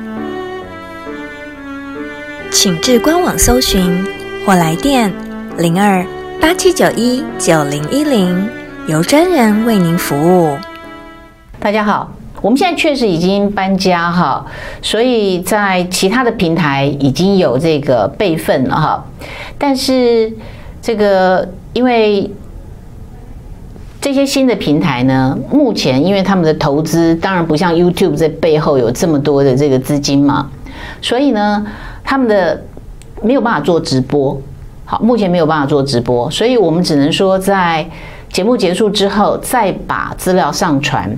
[2.51, 4.05] 请至官网搜寻
[4.45, 5.11] 或来电
[5.57, 6.05] 零二
[6.39, 8.45] 八七九一九零一零，
[8.87, 10.57] 由专人为您服务。
[11.61, 12.11] 大家好。
[12.41, 14.45] 我们现在确实已经搬家哈，
[14.81, 19.05] 所以在其他的平台已经有这个备份了哈。
[19.57, 20.31] 但是
[20.81, 22.29] 这个因为
[24.01, 30.49] 这些新的平台呢，目前因为他们的投资当然不像 YouTube 在背后有这么多的这个资金嘛，
[31.01, 31.65] 所以呢，
[32.03, 32.61] 他们的
[33.21, 34.39] 没有办法做直播。
[34.85, 37.87] 好，目前没有办法做直播，所以我们只能说在
[38.29, 41.09] 节目结束之后再把资料上传。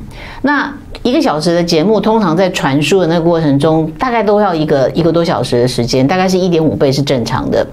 [0.43, 7.65] 那一个小时的节目，通常在传输的那个过程中，大概都要一个一个多小时的时间，大概是一点五倍是正常的，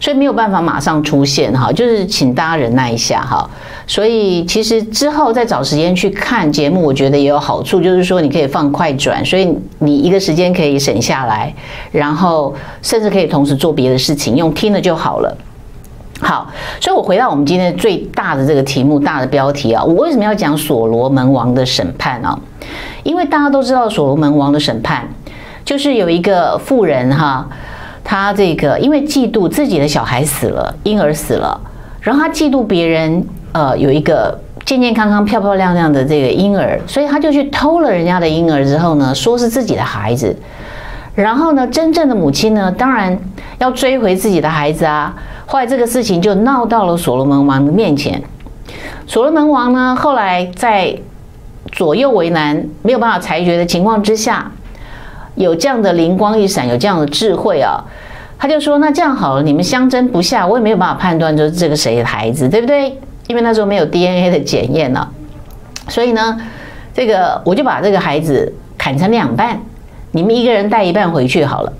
[0.00, 3.48] 所以没有办法马上出现哈，就是请大家忍耐一下哈。
[3.86, 11.52] 所以其实之后再找时间去看节目，我觉得也有好处，就是说你可以放快转，所以你一个时间可以省下来，
[11.90, 15.36] 然后甚至可以同时做别的事情，用听了就好了。
[16.20, 16.48] 好，
[16.80, 22.38] 所以我回到我们今天最大的这个题目，大的标题啊，我为什么要讲所罗门王的审判啊？
[23.02, 25.08] 因为大家都知道所罗门王的审判，
[25.64, 27.44] 就是有一个妇人哈，
[28.04, 31.60] 他这个因为嫉妒自己的小孩死了，婴儿死了，
[32.00, 33.26] 然后他嫉妒别人。
[33.52, 40.34] 呃，有一个健健康康、漂漂亮亮的这个婴儿，所以他就去偷了人家的婴儿之后呢，说是自己的孩子。
[41.14, 43.18] 然后呢，真正的母亲呢，当然
[43.58, 45.14] 要追回自己的孩子啊。
[45.44, 48.22] 后来这个事情就闹到了所罗门王的面前。
[49.06, 50.96] 所罗门王呢，后来在
[51.70, 54.50] 左右为难、没有办法裁决的情况之下，
[55.34, 57.84] 有这样的灵光一闪，有这样的智慧啊，
[58.38, 62.98] 他就说：“那这样好了，你们相争不下，我也没有办法判断就是这个谁的孩子，对不对？”
[63.32, 65.08] 因为那时候没有 DNA 的检验呢，
[65.88, 66.38] 所以呢，
[66.92, 69.58] 这个我就把这个孩子砍成两半，
[70.10, 71.72] 你们一个人带一半回去好了。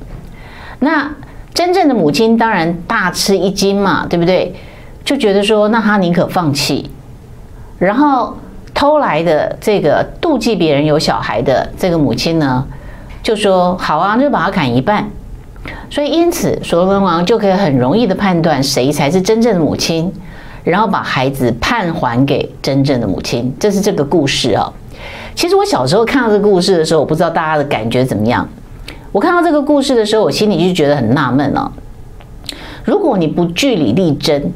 [0.79, 1.11] 那
[1.53, 4.55] 真正的母亲当然大吃一惊嘛，对不对？
[5.05, 6.91] 就觉得说，那他宁可放弃。
[7.79, 8.35] 然后
[8.73, 12.67] 偷来的这个妒忌别人有小孩的这个母亲呢，
[13.23, 15.07] 就说好啊，那就把他砍一半。
[15.91, 20.11] 所以因此，所罗门王就可以很容易的判断谁才是真正的母亲。
[20.65, 24.73] 然后把孩子判还给真正的母亲，这是这个故事啊。
[25.35, 28.47] 其实我小时候看到这个故事的时候，我不知道大家的感觉怎么样。
[29.11, 31.71] 我看到这个故事的时候，我心里就觉得很纳闷哦。
[32.85, 34.53] 如果你不据理力争，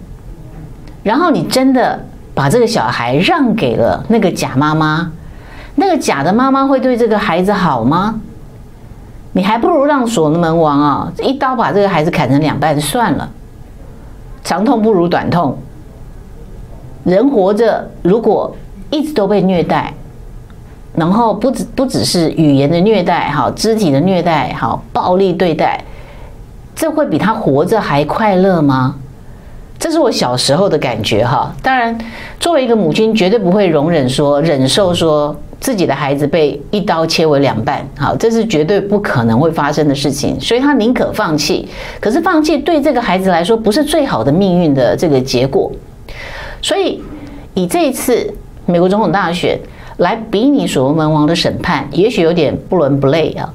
[1.03, 1.99] 然后你真的
[2.35, 5.11] 把这个小孩让给了那个假妈妈，
[5.75, 8.21] 那个假的妈妈会对这个孩子好吗？
[9.33, 13.29] 你还不如让所罗门王啊一刀把这个孩子砍成两半算了，
[14.43, 15.59] 长痛不如短痛。
[17.07, 18.53] 人活着，如果
[18.91, 19.95] 一直都被虐待，
[20.97, 25.81] 然后不只不只是语言的虐待，哈，肢体的虐待，哈，暴力对待，
[26.75, 28.97] 这会比他活着还快乐吗？
[29.79, 31.55] 这是我小时候的感觉哈。
[31.63, 31.97] 当然，
[32.41, 40.41] 作为一个母亲，绝对不会容忍说忍受说自己的孩子被一刀切为两半，好，这是绝对不可能会发生的事情。
[40.41, 41.69] 所以他宁可放弃，
[42.01, 45.71] 可是放弃对这个孩子来说不是最好的命运的这个结果。
[46.63, 47.03] 所以，
[47.55, 48.33] 以这一次
[48.65, 49.59] 美国总统大选
[49.99, 53.53] 来比拟所罗门王的审判，也许有点不伦不类啊。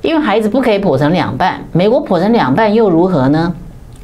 [0.00, 3.54] 因为孩子不可以剖成两半，美国剖成两半又如何呢？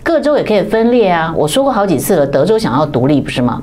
[0.02, 1.34] 各州也可以分裂啊。
[1.36, 3.60] 我说过好几次了，德州想要独立不是吗？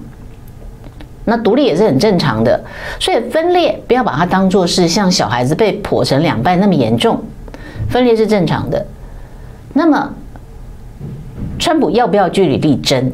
[1.23, 2.59] 那独立也是很正常的。
[2.99, 7.23] 所以分裂不要把它当作是像小孩子被剖成两半那么严重，
[7.89, 8.85] 分裂是正常的。
[9.73, 10.13] 那么，
[11.57, 13.11] 川普要不要据理力争？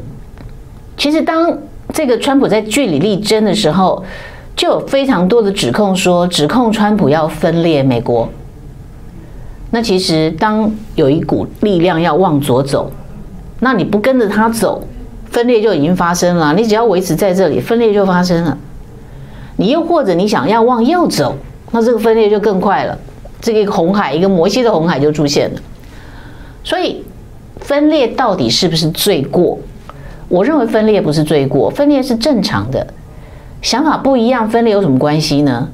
[1.02, 1.58] 其实，当
[1.92, 4.04] 这个川普在据理力争的时候，
[4.54, 8.28] 就有非常多的指控说，指控川普要分裂美国。
[9.72, 12.92] 那其实，当有一股力量要往左走，
[13.58, 14.86] 那你不跟着他走，
[15.24, 16.54] 分裂就已经发生了。
[16.54, 18.56] 你只要维持在这里，分裂就发生了。
[19.56, 21.34] 你又或者你想要往右走，
[21.72, 22.96] 那这个分裂就更快了。
[23.40, 25.60] 这个红海，一个摩西的红海就出现了。
[26.62, 27.02] 所以，
[27.58, 29.58] 分裂到底是不是罪过？
[30.32, 32.86] 我认为分裂不是罪过，分裂是正常的。
[33.60, 35.68] 想法不一样，分裂有什么关系呢？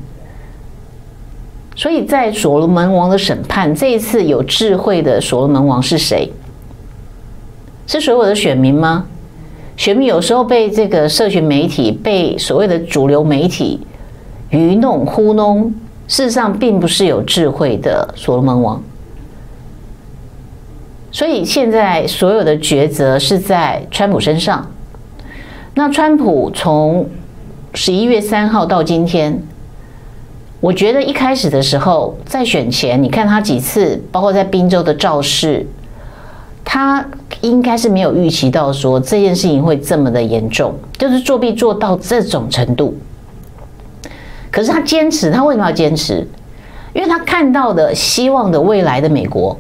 [1.77, 6.33] 所以在所罗门王的审判，这一次有智慧的所罗门王是谁？
[7.87, 9.07] 是所有的选民吗？
[9.77, 13.87] 选民有时候被这个社群媒体、被所谓的主流媒体
[14.51, 15.73] 愚弄、糊弄，
[16.09, 18.83] 事实上并不是有智慧的所罗门王。
[21.19, 24.65] 所以现在所有的抉择是在川普身上。
[25.75, 27.09] 那川普从
[27.75, 29.43] 十一月三号到今天，
[30.61, 35.67] 我觉得一开始的时候在选前，你看他几次，包括在宾州的造势，
[36.65, 37.05] 他
[37.41, 42.97] 应该是没有预期到说这件事情会这么的严重，就是作弊做到这种程度。
[44.53, 46.25] 可是他坚持，他为什么要坚持？
[46.95, 49.59] 因为他看到的希望的未来的美国。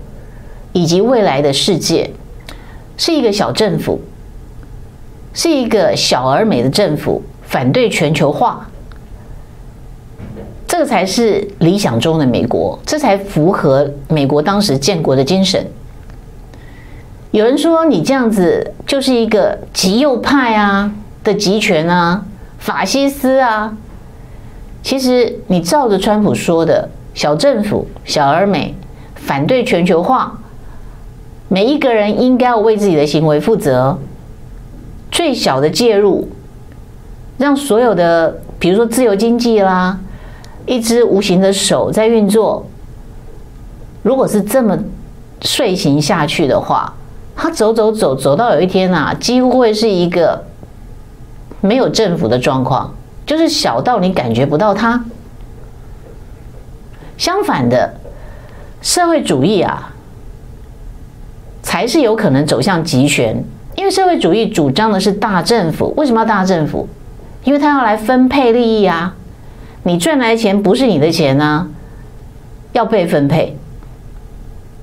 [0.73, 2.11] 以及未来的世界
[2.97, 4.01] 是一个小政府，
[5.33, 8.69] 是一个小而美的政府，反对全球化，
[10.66, 15.66] 这个才是理想中的美国，这才符合美国当时建国的精神。
[17.31, 20.91] 有人说你这样子就是一个极右派啊
[21.23, 22.25] 的集权啊，
[22.59, 23.77] 法西斯啊。
[24.83, 28.75] 其实你照着川普说的，小政府、小而美，
[29.14, 30.39] 反对全球化，
[31.49, 33.99] 每一个人应该要为自己的行为负责。
[35.11, 36.28] 最小的介入，
[37.38, 39.99] 让所有的，比如说自由经济啦，
[40.66, 42.64] 一只无形的手在运作。
[44.03, 44.78] 如果是这么
[45.40, 46.92] 睡行下去的话，
[47.34, 50.44] 他走走走走到有一天啊，几乎会是一个
[51.61, 52.94] 没有政府的状况，
[53.26, 55.03] 就是小到你感觉不到它。
[57.16, 57.94] 相反的，
[58.80, 59.92] 社会主义啊，
[61.69, 63.45] 才是有可能走向极权。
[63.77, 66.89] 因为社会主义主张的是大政府，为什么要大政府？
[67.45, 69.14] 因为他要来分配利益啊！
[69.83, 71.69] 你赚来的钱不是你的钱啊，
[72.73, 73.55] 要被分配，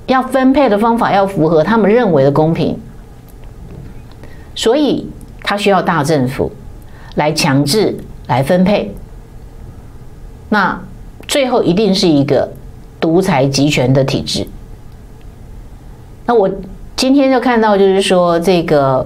[0.06, 2.80] 要分配的方法要符合他们认为的公平，
[4.54, 5.10] 所以
[5.42, 6.52] 他需要大政府
[7.16, 8.94] 来强制来分配。
[10.50, 10.80] 那
[11.28, 12.52] 最后一定是一个
[13.00, 14.46] 独裁集权的体制。
[16.28, 16.48] 那我。
[16.96, 19.06] 今天就看到，就是说这个，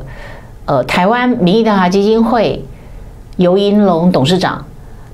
[0.65, 2.63] 呃，台湾民意调查基金会
[3.37, 4.63] 游银龙董事长，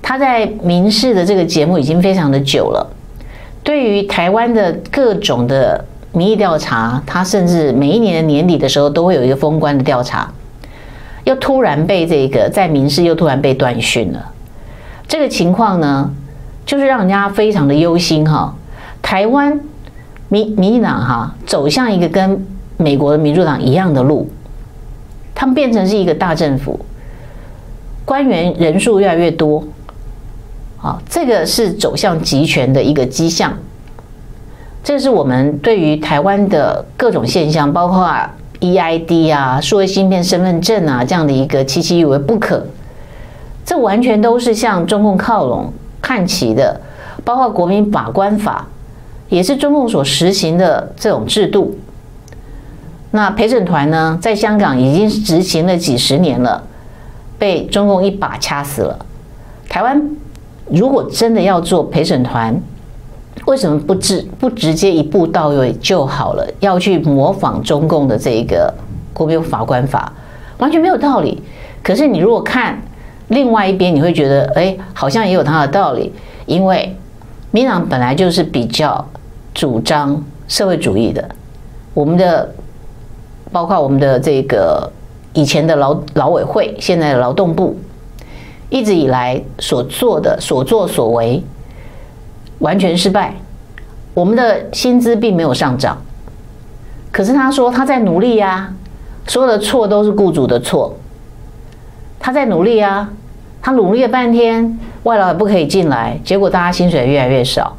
[0.02, 2.86] 他在民视的这个节目已经非常的久了。
[3.64, 10.30] 对于台湾的各种的民意调查，他甚至每一年的年底的时候都会有一个封关的调查，
[11.24, 14.34] 又突然被这个在民视又突然被断讯了。
[15.08, 16.12] 这个情况呢，
[16.66, 18.54] 就是让人家非常的忧心哈。
[19.02, 19.60] 台湾
[20.28, 22.46] 民民进党哈走向一个跟
[22.78, 24.30] 美国的民主党一样的路，
[25.34, 26.80] 他们变成是一个大政府，
[28.04, 29.64] 官员人数越来越多，
[30.82, 33.54] 啊，这个是走向集权的一个迹象。
[34.84, 38.08] 这是我们对于台湾的各种现象，包括
[38.60, 42.66] EID 啊、数位芯片身份证啊这样的一个期期以为不可，
[43.66, 46.80] 这完全都是向中共靠拢看齐的，
[47.24, 48.68] 包括国民法官法，
[49.30, 51.76] 也是中共所实行的这种制度。
[53.16, 56.62] 那陪审团呢，在香港已经执行了几十年了，
[57.40, 59.06] 被中共一把掐死了。
[59.70, 60.10] 台湾
[60.70, 62.54] 如果真的要做陪审团，
[63.46, 66.46] 为什么不直不直接一步到位就好了？
[66.60, 68.74] 要去模仿中共的这一个
[69.14, 70.12] 国民法官法，
[70.58, 71.42] 完全没有道理。
[71.82, 72.78] 可是你如果看
[73.30, 76.12] 另外一边，你会觉得，哎，好像也有它的道理，
[76.46, 76.94] 因为
[77.52, 79.08] 民党本来就是比较
[79.54, 81.26] 主张社会主义的，
[81.94, 82.54] 我们的。
[83.56, 84.92] 包括我们的这个
[85.32, 87.74] 以前的劳劳委会，现在的劳动部，
[88.70, 91.42] 一直以来所做的所作所为，
[92.60, 93.34] 完全失败。
[94.14, 95.98] 我们的薪资并没有上涨，
[97.14, 98.74] 可是他说他在努力呀，
[99.26, 100.94] 所有的错都是雇主的错。
[102.20, 103.10] 他在努力啊，
[103.62, 107.78] 他努力了半天，外劳也不可以进来，结果大家薪水越来越少。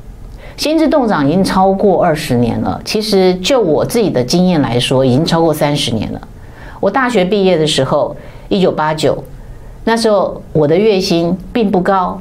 [0.56, 2.80] 薪资冻涨已经超过二十年了。
[2.84, 6.20] 其实就我自己的经验来说，已经超过三十年了。
[6.80, 8.16] 我大学毕业的时候，
[8.48, 9.22] 一九八九，
[9.84, 12.20] 那时候我的月薪并不高，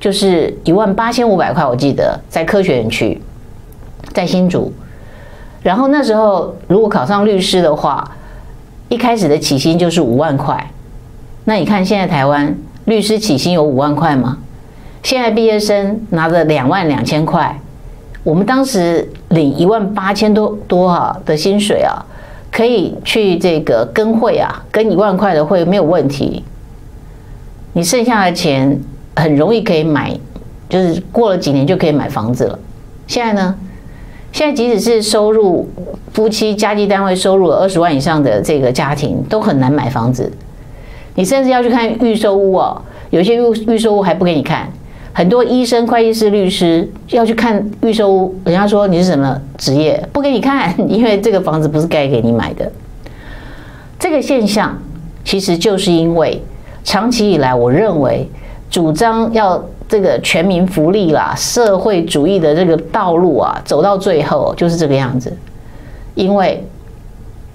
[0.00, 1.64] 就是一万八千五百块。
[1.64, 3.20] 我记得在科学园区，
[4.12, 4.72] 在新竹。
[5.62, 8.12] 然后那时候如果考上律师的话，
[8.88, 10.70] 一开始的起薪就是五万块。
[11.44, 12.56] 那你看现在台湾
[12.86, 14.38] 律师起薪有五万块吗？
[15.02, 17.56] 现在毕业生拿着两万两千块。
[18.26, 21.94] 我们当时领一万八千多多哈的薪水啊，
[22.50, 26.42] 可以去这个跟会啊，跟一万块的会没有问题。
[27.72, 28.80] 你剩下的钱
[29.14, 30.12] 很容易可以买，
[30.68, 32.58] 就是过了几年就可以买房子了。
[33.06, 33.54] 现在呢？
[34.32, 35.68] 现在即使是收入
[36.12, 40.32] 夫妻家计单位收入二十万以上的这个家庭，都很难买房子。
[41.14, 44.68] 你甚至要去看预售屋哦，有些预预售屋还不给你看。
[45.16, 52.70] 很多医生、会计师、律师要去看预售屋，人家说你是什么职业，不给你看，因为这个房子不是该给你买的。
[53.98, 54.76] 这个现象
[55.24, 56.38] 其实就是因为
[56.84, 58.28] 长期以来，我认为
[58.68, 65.34] 主张要这个全民福利啦、社会主义的这个道路啊，走到最后就是这个样子。
[66.14, 66.62] 因为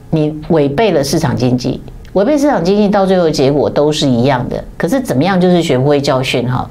[0.09, 1.79] 你违背了市场经济，
[2.13, 4.63] 违背市场经济到最后结果都是一样的。
[4.79, 6.67] 可是怎么样，就是学不会教训哈。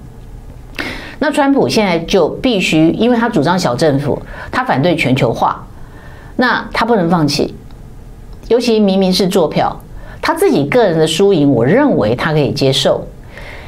[1.22, 5.64] 那川普现在就必须，因为他主张小政府，他反对全球化，
[6.36, 7.54] 那他不能放弃。
[8.48, 9.78] 尤其明明是作票，
[10.22, 13.06] 他自己个人的输赢，我认为他可以接受，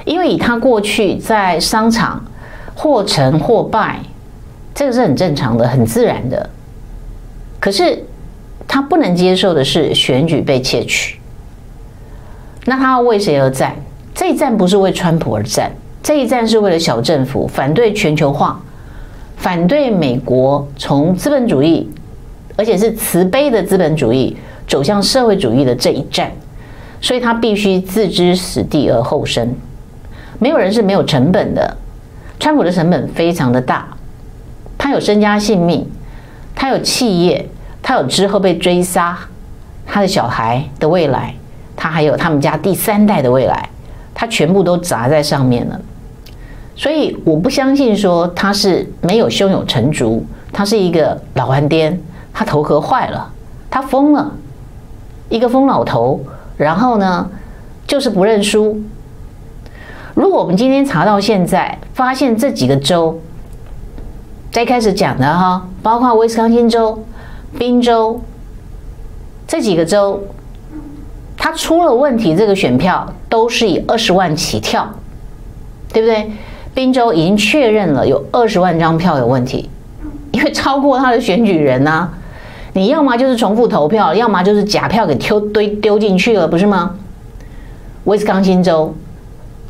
[0.06, 2.24] 因为以他过去在商场
[2.74, 4.00] 或成或败，
[4.74, 6.50] 这个是很正常的、很自然的。
[7.60, 8.02] 可是
[8.66, 11.20] 他不能接受的是选举被窃取。
[12.64, 13.76] 那他要为谁而战？
[14.14, 15.70] 这一战不是为川普而战，
[16.02, 18.60] 这一战是为了小政府，反对全球化，
[19.36, 21.88] 反对美国从资本主义，
[22.56, 24.36] 而且是慈悲的资本主义
[24.66, 26.30] 走向社会主义的这一战。
[27.00, 29.54] 所以他必须置之死地而后生。
[30.38, 31.76] 没有人是没有成本的，
[32.38, 33.88] 川普的成本非常的大，
[34.76, 35.88] 他有身家性命，
[36.54, 37.48] 他有企业，
[37.80, 39.18] 他有之后被追杀，
[39.86, 41.34] 他的小孩的未来。
[41.74, 43.68] 他还有他们家第三代的未来，
[44.14, 45.80] 他全部都砸在上面了，
[46.74, 52.00] 所以我不相信说他是没有胸有成竹，他是一个老顽颠，
[52.32, 53.30] 他头壳坏了，
[53.70, 54.32] 他疯了，
[55.28, 56.20] 一个疯老头，
[56.56, 57.28] 然后呢，
[57.86, 58.80] 就是不认输。
[60.14, 63.20] 如果我们今天查到现在，发现这几个州，
[64.50, 67.04] 在开始讲的哈，包括威斯康星州、
[67.58, 68.20] 宾州
[69.46, 70.22] 这几个州。
[71.34, 74.88] 他出了问题，这个选票都是以二十万起跳，
[75.92, 76.30] 对不对？
[76.74, 79.68] 宾州已经确认了有二十万张票有问题，
[80.30, 82.08] 因为超过他的选举人呐、
[82.74, 86.96] 你要么就是重复投票，要么就是假票给丢堆丢进去了，不是吗？
[88.04, 88.94] 威斯康星州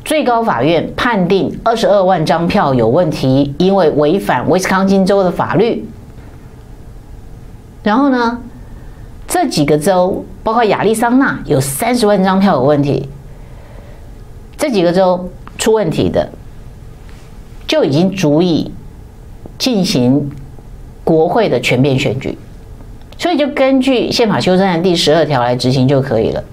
[0.05, 5.87] 最高法院判定二十二万张票有问题，因为违反威斯康星州的法律。
[7.83, 8.39] 然后呢，
[9.27, 10.25] 这几个州。
[10.45, 13.09] 包括亚利桑那有三十万张票有问题，
[14.57, 16.29] 这几个州出问题的，
[17.73, 18.71] 就已经足以
[19.57, 20.31] 进行
[21.03, 22.37] 国会的全面选举，
[23.17, 26.45] 所以就根据宪法修正案第十二条来执行就可以了，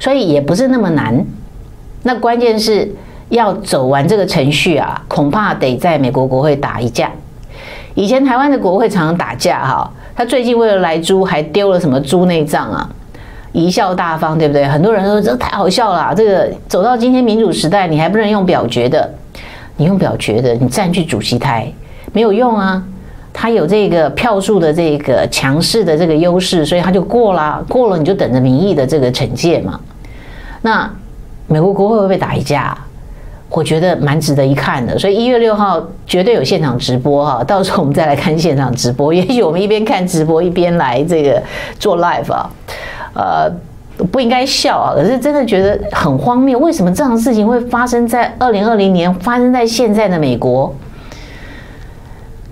[0.00, 1.24] 所以也不是那么难。
[2.02, 2.92] 那关键是
[3.28, 7.08] 要走完这个程序啊，恐怕得在美国国会打一架。
[7.94, 9.88] 以前台湾的国会常常打架哈。
[10.16, 12.90] 他最近为了来猪，还丢了什么猪内脏啊？
[13.52, 14.66] 贻笑大方，对不对？
[14.66, 16.12] 很多人说这太好笑了。
[16.12, 19.14] 这个走到今天民主时代，你还不能用表决的，
[19.76, 21.72] 你用表决的，你占据主席台
[22.12, 22.82] 没有用啊。
[23.32, 29.78] 他有这个票数的这个强势的这个优势，所以他就过了，过了你就等着民意的这个惩戒嘛。
[30.62, 30.90] 那
[31.46, 32.76] 美国国会会不会打一架？
[33.48, 39.14] 我觉得蛮值得一看的，所以一月六号绝对有现场直播哈，到时候我们再来看现场直播。
[39.14, 41.40] 也许我们一边看直播一边来这个
[41.78, 42.50] 做 live 啊，
[43.14, 43.52] 呃，
[44.12, 50.74] 不应该笑啊，可是真的觉得很荒谬，为什么这样的事情会发生在二零二零年，发生在现在的美国？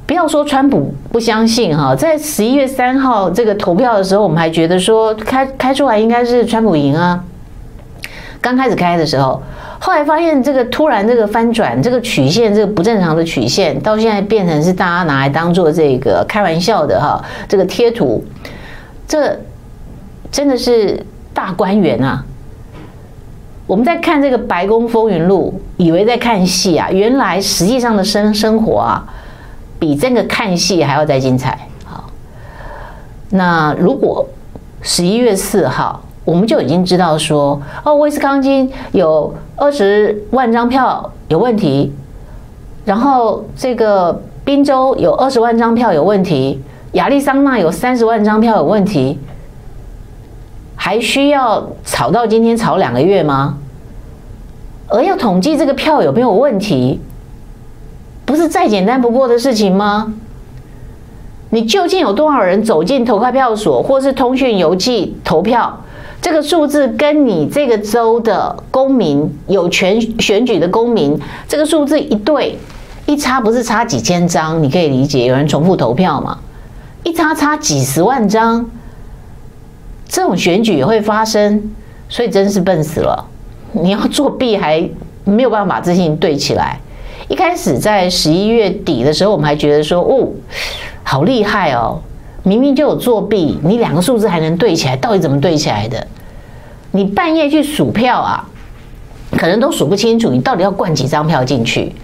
[0.07, 7.25] 不要说川普不相信哈，在十一月三号这个投票的时候，我们还觉得说开开出来应该是川普赢啊，
[8.41, 9.43] 刚开始开的时候。
[9.81, 18.25] 后来发现这个突然这个翻转，这个曲线这个不正常的曲线，到现在变成是大家拿来当做这个开玩笑的哈，这个贴图，
[19.07, 19.39] 这
[20.31, 20.99] 真的是
[21.35, 22.25] 大观园啊！
[23.67, 29.05] 我们在看这个白宫风云录，以为在看戏啊，原来实际上的生生活啊，
[29.79, 31.69] 比这个看戏还要再精彩。
[31.85, 32.05] 好，
[33.31, 34.27] 那如果
[34.81, 36.01] 十一月四号。
[36.27, 41.93] 我们就已经知道说，哦，威斯康星有二十万张票有问题，
[42.87, 46.63] 然后这个宾州有二十万张票有问题，
[46.93, 49.19] 亚利桑那有三十万张票有问题，
[50.85, 53.57] 还需要吵到今天吵两个月吗？
[54.87, 57.01] 而要统计这个票有没有问题，
[58.27, 60.13] 不是再简单不过的事情吗？
[61.49, 65.81] 你究竟有多少人走进投开票所，或是通讯邮寄投票？
[66.21, 71.19] 这个数字跟你这个州的公民有权选举的公民，
[71.49, 72.59] 这个数字一对
[73.07, 76.37] 一差，不是差几千张，你可以理解有人重复投票嘛？
[77.05, 78.67] 一差差几十万张，
[80.09, 81.75] 这种选举也会发生，
[82.09, 83.25] 所以真是笨死了。
[83.73, 84.89] 你要作弊还
[85.25, 86.79] 没有办法把这事情对起来。
[87.29, 90.29] 一开始在十一月底的时候，我们还觉得说，哦，
[91.03, 92.01] 好厉害哦。
[92.43, 94.95] 明明就有作弊，你两个数字还能对起来？
[94.97, 96.07] 到底怎么对起来的？
[96.93, 98.47] 你半夜去数票啊，
[99.33, 101.95] 可能都数不清楚，你到底要灌几张票进去？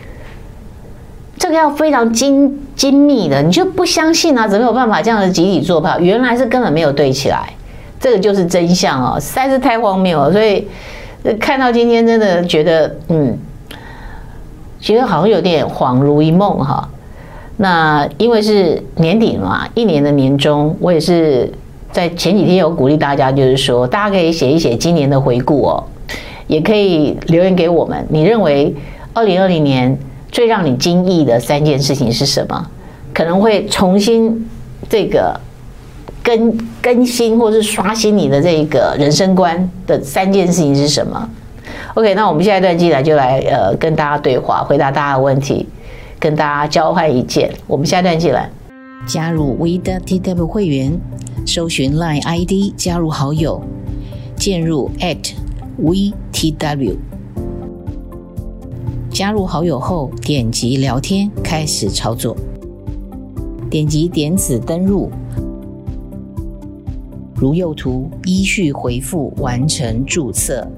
[1.37, 4.49] 这个要非常精精密的，你就不相信啊？
[4.49, 6.01] 怎么有办法这样的集体做票？
[6.01, 7.53] 原来是根本没有对起来，
[8.01, 10.33] 这个就是真相哦，实在是太荒谬了。
[10.33, 10.67] 所以
[11.39, 13.39] 看到今天，真的觉得，嗯，
[14.81, 16.89] 觉得好像有点恍如一梦哈。
[17.59, 21.53] 那因为是年底嘛，一年的年终，我也是
[21.93, 25.85] 在前几天有鼓励大家，就是说大家可以写一写今年的回顾哦，
[26.47, 28.07] 也可以留言给我们。
[28.09, 28.75] 你认为
[29.13, 29.99] 二零二零年
[30.33, 32.67] 最让你惊异的三件事情是什么？
[33.13, 34.49] 可能会重新
[34.89, 35.39] 这个
[36.23, 41.29] 更更新或是刷新你的这个人生观的三件事情是什么
[41.95, 45.67] ？OK，那我们下一段进来就来呃跟大家对话，回答大家的问题，
[46.19, 47.51] 跟大家交换意见。
[47.67, 48.51] 我们下一段进来，
[49.07, 51.01] 加入 WeTW 会员。
[51.47, 53.61] 搜寻 Line ID 加入好友，
[54.37, 54.91] 进入
[55.83, 56.97] @VTW，
[59.11, 62.37] 加入好友后点击聊天开始操作，
[63.69, 65.11] 点击点子登入，
[67.41, 70.71] 如右图依序回复完成注册，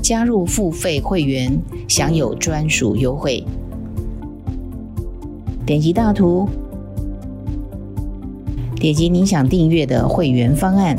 [0.00, 3.44] 加入付费会员享有专属优惠，
[5.66, 6.48] 点击大图。
[8.76, 10.96] 点击您想订阅的会员方案，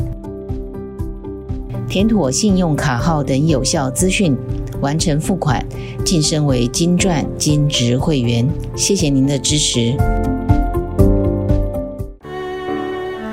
[1.88, 4.36] 填妥信用卡号等有效资讯，
[4.80, 5.66] 完成付款，
[6.04, 8.48] 晋升为金钻金质会员。
[8.76, 9.96] 谢谢您的支持。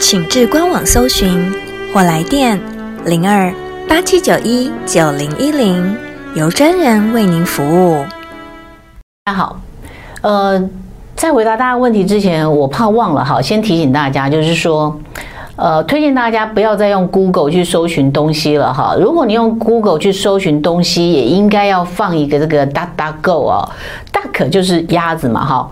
[0.00, 1.52] 请至官网搜寻
[1.92, 2.58] 或来电
[3.04, 3.52] 零二
[3.86, 5.94] 八七九一九零一零，
[6.34, 8.02] 由专人为您服务。
[9.24, 9.60] 大家好，
[10.22, 10.68] 呃。
[11.14, 14.98] 在回答大家问题之前，我怕忘了哈，先提醒大家，就是说，
[15.54, 18.96] 呃，推荐大家不要再用 Google 去搜寻东西了哈。
[18.98, 23.70] 如果你用 Google 去搜寻东西，也应该要放一个这个 DuckDuckGo 哦
[24.10, 25.70] ，Duck 就是鸭子嘛哈，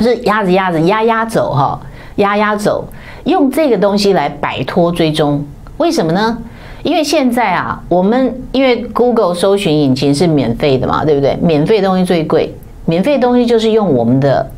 [0.00, 1.80] 是鸭子鸭子鸭鸭走哈，
[2.16, 2.86] 鸭鸭走，
[3.26, 5.44] 用这个东西来摆脱追踪。
[5.76, 6.36] 为什么呢？
[6.82, 11.38] 因为现在啊，我们因为 Google 搜寻引擎是免费的嘛，对不对？
[11.40, 12.52] 免费东西最贵，
[12.84, 14.50] 免费东西就是用我们的。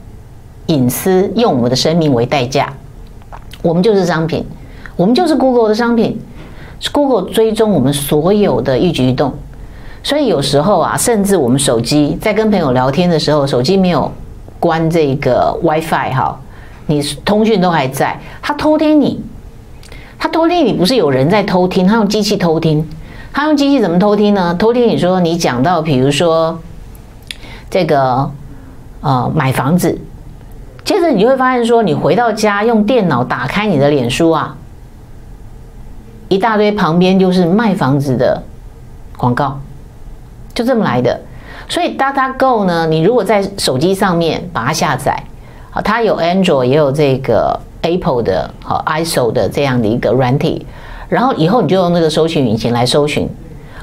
[0.68, 2.70] 隐私用我们的生命为代价，
[3.62, 4.44] 我们就是商品，
[4.96, 6.20] 我们就是 Google 的商品
[6.92, 9.32] ，Google 追踪我们所有的一举一动，
[10.02, 14.12] 所以有时候啊，甚至我们手机在跟朋友聊天的时候，手机没有
[14.60, 16.38] 关这个 WiFi 哈，
[16.88, 19.22] 你通讯都还在，他偷听你，
[20.18, 22.84] 他偷听你不是有人在偷听，他用机器偷听，
[23.32, 24.52] 他用机器怎么偷听呢？
[24.54, 26.58] 偷听你说你讲到比如说
[27.70, 28.28] 这个
[29.00, 29.96] 呃买房子。
[30.84, 34.56] 接着你就会发现，说你回到家用电脑打开你的脸书啊，
[36.28, 38.42] 一大堆旁边就是卖房子的
[39.18, 39.60] 广告，
[40.54, 41.20] 就这么来的。
[41.68, 45.22] 所以 DataGo 呢，你如果在手机上面把它下载，
[45.82, 50.66] 它有 Android 也有这个 Apple 的和 ISO 的这样的一个软体，
[51.08, 53.28] 然后以后你就用那个搜寻引擎来搜寻，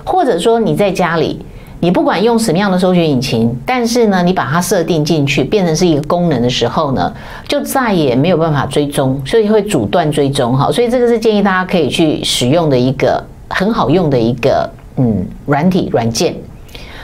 [0.03, 1.45] 或者说你在家里。
[1.81, 7.13] 你不管用什么样的搜寻引擎，但是呢，你把它设定进去，变成是一个功能的时候呢，
[7.47, 10.71] 就再也没有办法追踪，所以会阻断追踪哈。
[10.71, 16.33] 所以这个是建议大家可以去使用的一个很好用的一个嗯软体软件。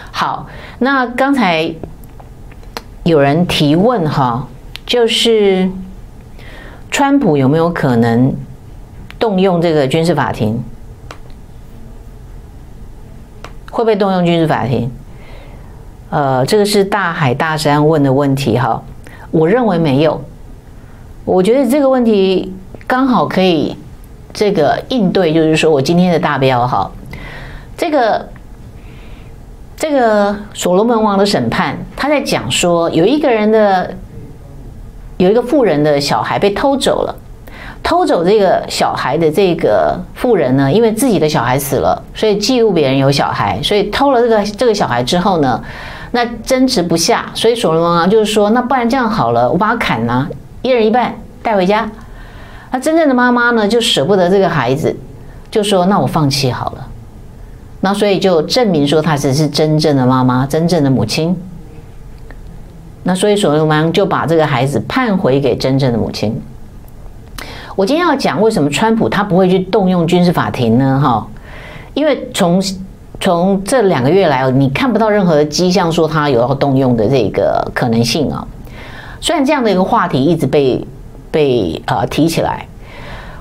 [0.10, 0.48] 好，
[0.80, 1.70] 那刚才
[3.04, 4.48] 有人提问哈，
[4.92, 5.70] 就是
[6.90, 8.36] 川普有没有可能
[9.18, 10.62] 动用这个军事法庭？
[13.72, 14.92] 会不会动用军事法庭？
[16.10, 18.84] 呃，这个是大海大山问的问题哈。
[19.32, 20.22] 我认为没有。
[21.24, 22.54] 我觉得这个问题
[22.86, 23.78] 刚好可以
[24.34, 26.92] 这个应对，就是说我今天的大标哈。
[27.78, 28.28] 这个
[29.78, 33.96] 这个所罗门王的审判，他在讲说有一个人的
[35.22, 37.16] 有一个富人的小孩被偷走了。
[37.84, 45.62] 偷走这个小孩的这个富人呢，因为自己的小孩死了，所以嫉妒别人有小孩，所以偷了这个这个小孩之后呢，
[46.12, 50.28] 那争执不下，所以所罗门王就是说，那不然这样好了，我把他砍了，
[50.64, 51.14] 一人一半
[51.44, 51.90] 带回家。
[52.72, 54.96] 那真正的妈妈呢，就舍不得这个孩子，
[55.52, 56.88] 就说那我放弃好了。
[57.82, 61.36] 那所以就证明说她只是真正的妈妈，真正的母亲。
[63.04, 66.40] 那所以所罗门就把这个孩子判回给真正的母亲。
[67.76, 71.00] 我今天要讲为什么川普他不会去动用军事法庭呢？
[71.02, 71.26] 哈，
[71.94, 72.62] 因为从
[73.20, 78.46] 从这两个月来，你看不到任何的迹象说他有要动用的这个可能性啊。
[79.20, 80.86] 虽然这样的一个话题一直被
[81.32, 82.68] 被呃提起来，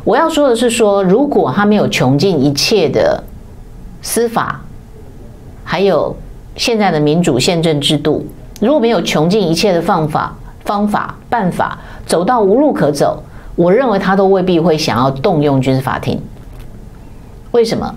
[0.05, 3.23] 我要说的是说，如果他没有穷尽一切的
[4.01, 4.61] 司法，
[5.65, 6.15] 还有
[6.57, 8.27] 现在的民主宪政制度，
[8.61, 10.33] 如果没有穷尽一切的方法、
[10.65, 13.21] 方法、办法，走到无路可走，
[13.57, 16.21] 我认为他都未必会想要动用军事法庭。
[17.51, 17.93] 为什么？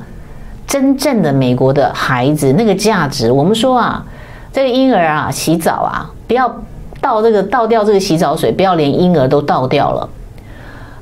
[0.66, 4.04] 真正的美国的孩子那个价值，我们说啊，
[4.52, 6.52] 这个婴儿啊，洗澡啊，不要
[7.00, 10.10] 倒这个倒掉这个洗澡水，不要连婴儿都倒掉了。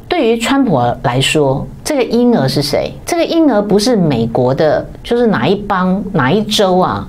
[0.10, 2.92] 对于川普来说，这个婴儿是谁？
[3.06, 7.08] 这个婴儿不是美国的，就是哪一邦哪一州啊，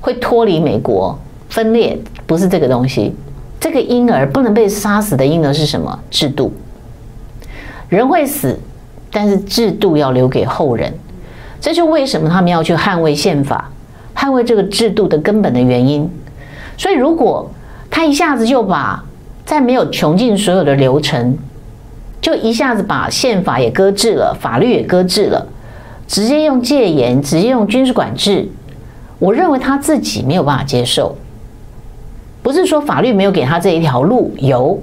[0.00, 1.16] 会脱离美国
[1.52, 1.98] 分裂？
[2.26, 3.14] 不是这个东西。
[3.60, 5.96] 这个婴儿不能被杀死的婴儿是什么？
[6.10, 6.50] 制度。
[7.90, 8.58] 人会死，
[9.10, 10.90] 但是制度要留给后人。
[11.60, 13.70] 这就为什么他们要去捍卫宪法，
[14.16, 16.10] 捍卫这个制度的根本的原因。
[16.78, 17.48] 所以，如果
[17.90, 19.04] 他一下子就把
[19.44, 21.36] 在没有穷尽所有的流程，
[22.22, 25.46] 就一下子把宪法也搁置了，法律也搁置了，
[26.08, 28.48] 直接用戒严，直接用军事管制，
[29.18, 31.14] 我认为他自己没有办法接受。
[32.42, 34.78] 不是说法律没有给他这一条路，由，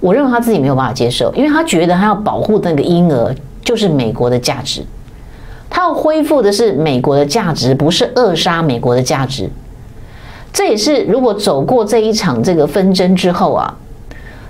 [0.00, 4.82] 我认为他自己没有办法接受，因为他觉得他要保护那个婴儿就是美国的价值，
[5.68, 9.48] 他要恢复的是美国的价值，不是扼杀美国的价值。
[10.52, 13.76] 这也是如果走过这一场这个纷争之后啊。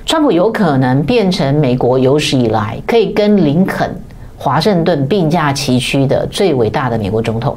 [0.06, 3.90] 川普有可能变成美国有史以来可以跟林肯、
[4.36, 7.56] 华盛顿并驾齐驱的最伟大的美国总统，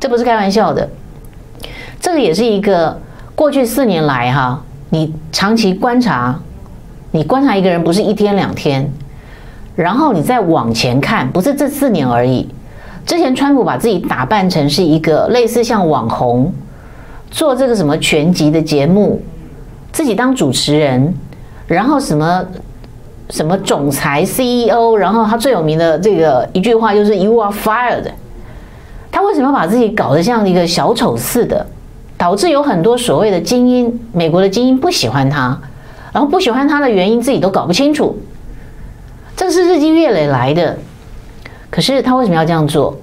[0.00, 0.88] 这不是开玩笑的。
[2.00, 2.98] 这个也是一个
[3.34, 6.38] 过去四年来哈，你长期观察，
[7.10, 8.88] 你观察一个人不是一天两天，
[9.74, 12.48] 然后你再往前看，不是这四年而已。
[13.04, 16.52] 之前川普把自己打扮成是一个类似像网红，
[17.30, 19.20] 做这个什么全集的节目，
[19.92, 21.12] 自己当主持人。
[21.66, 22.44] 然后什么
[23.30, 28.04] 什么总裁 CEO，然后他最有名的这个一句话就是 “You are fired”。
[29.10, 31.66] 他为什么要把自己搞得像一个小丑似的，
[32.24, 35.60] 导致有很多所谓的精英，美国的精英不喜欢他，
[36.10, 38.18] 然后不喜欢他的原因自己都搞不清楚。
[39.36, 40.78] 这是日积月累来的。
[41.68, 42.96] 可是他为什么要这样做？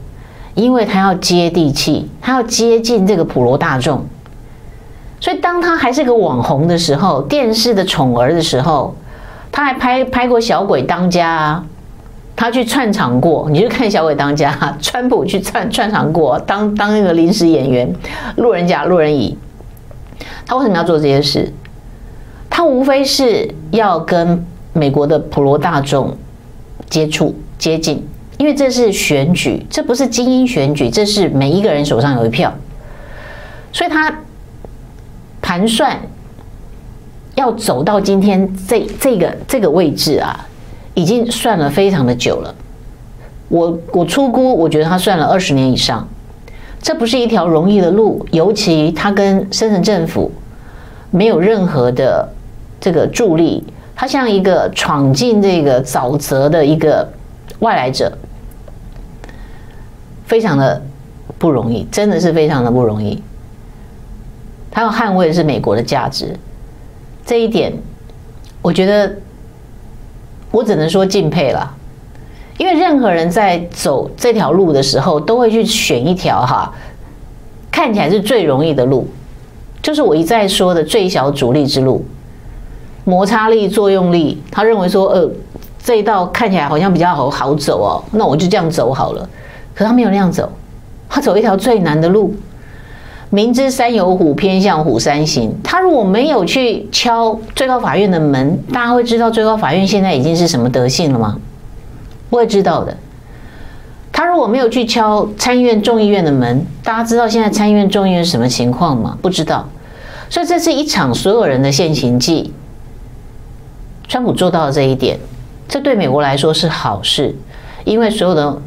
[0.56, 4.04] 因为他要接地气，他要接近这个普罗大众。
[5.20, 8.96] 所以，当他还是个网红的时候，电视的宠儿的时候，
[9.52, 11.64] 他还拍拍过《小鬼当家》啊，
[12.42, 13.48] 他去串场过。
[13.52, 17.94] 你去看《小鬼当家》， 川普去串串场过，当当那个临时演员，
[18.38, 19.38] 路人甲、路人乙。
[20.44, 21.54] 他为什么要做这些事？
[22.50, 26.18] 他无非是要跟美国的普罗大众
[26.90, 28.04] 接触、接近，
[28.40, 32.52] 因为这是选举，这不是精英选举，这是每一个人手上有一票，
[33.72, 34.12] 所以他。
[35.44, 36.00] 盘算
[37.36, 40.48] 要走到今天这这个这个位置啊，
[40.94, 42.54] 已经算了非常的久了。
[43.50, 46.08] 我我初估，我觉得他算了二十年以上。
[46.82, 50.32] 这不是一条容易的路，尤其他跟深圳政府
[51.12, 52.28] 没有任何的
[52.80, 53.64] 这个助力，
[53.96, 57.08] 他像一个闯进这个沼泽的一个
[57.60, 58.12] 外来者，
[60.26, 60.82] 非常的
[61.38, 63.22] 不容易，真的是非常的不容易。
[64.72, 66.36] 他要捍卫的是美国的价值，
[67.24, 67.72] 这一点，
[68.62, 69.16] 我觉得
[70.52, 71.76] 我只能说敬佩了。
[72.58, 76.72] 因为任何人在走这条路的时候，都会去选一条哈，
[77.72, 79.08] 看起来是最容易的路，
[79.82, 82.06] 就是我一再说的最小阻力之路，
[83.04, 84.40] 摩擦力、作用力。
[84.52, 85.28] 他认为说，呃，
[85.82, 89.28] 这一道看起来好像比较好好走哦，那我就这样走好了。
[89.74, 90.48] 可他没有那样走，
[91.10, 92.36] 他走一条最难的路。
[93.34, 95.56] 明知山有虎，偏向虎山行。
[95.64, 101.38] 他如果没有去敲最高法院的门，大家会知道最高法院现在已经是什么德性了吗？
[102.30, 102.96] 不会知道的。
[104.12, 109.18] 他如果没有去敲参议院、众议院的门，大家知道现在参议院、众议院是什么情况吗？
[109.22, 109.66] 不知道。
[110.30, 112.54] 所以这是一场所有人的现行记。
[114.10, 115.18] 川普做到了这一点，
[115.70, 117.34] 这对美国来说是好事，
[117.86, 118.62] 因为所有的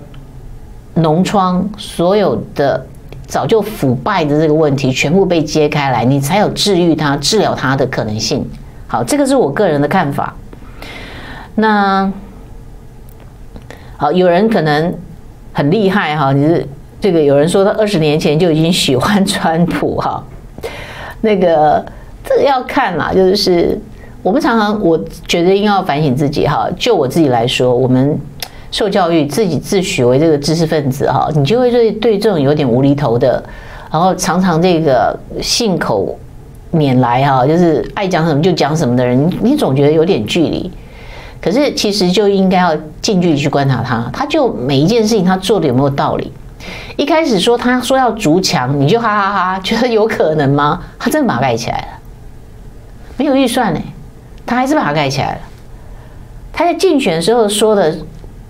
[0.96, 2.86] 脓疮，所有的。
[3.34, 8.48] 早就腐败的这个问题全部被揭开来，你才有治愈它、治疗它的可能性。
[8.86, 10.32] 好，这个是我个人的看法。
[11.56, 12.08] 那
[13.96, 14.94] 好，有人可能
[15.52, 16.64] 很厉害哈，你是
[17.00, 20.24] 这个有人说他二十年前就已经喜欢川普哈。
[21.20, 21.84] 那个
[22.22, 23.76] 这个要看啦，就是
[24.22, 26.70] 我们常常我觉得应该要反省自己哈。
[26.78, 28.16] 就我自己来说，我们。
[28.74, 33.40] 受教育，自己自诩为这个知识分子哈，你就会对对这种有点无厘头的，
[33.88, 36.18] 然后常常这个信口
[36.72, 40.68] 拈来哈，就是爱讲什么就讲什么的人，你总觉得有点距离。
[41.40, 46.32] 可是其实就应该要近距离去观察他，他就每一件事情他做的有没有道理？
[46.96, 50.82] 一开始说他说要筑墙，你就哈哈哈哈，觉得有可能吗？
[50.98, 51.86] 他真的把它盖起来了，
[53.18, 53.80] 没有预算呢，
[54.44, 55.38] 他还是把它盖起来了。
[56.52, 57.96] 他在竞选的时候说的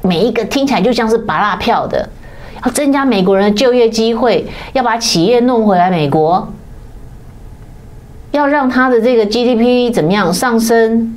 [0.06, 2.06] 每一个听起来就像是芭乐票的，
[2.62, 6.46] 要增加美国人的就业机会，要把企业弄回来美国，
[8.32, 11.14] 要让他的这个 GDP 怎么样上升，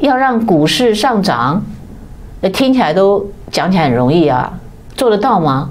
[0.00, 1.64] 要让股市上涨，
[2.52, 4.52] 听起来都讲起来很容易啊。
[4.94, 5.70] 做得到吗？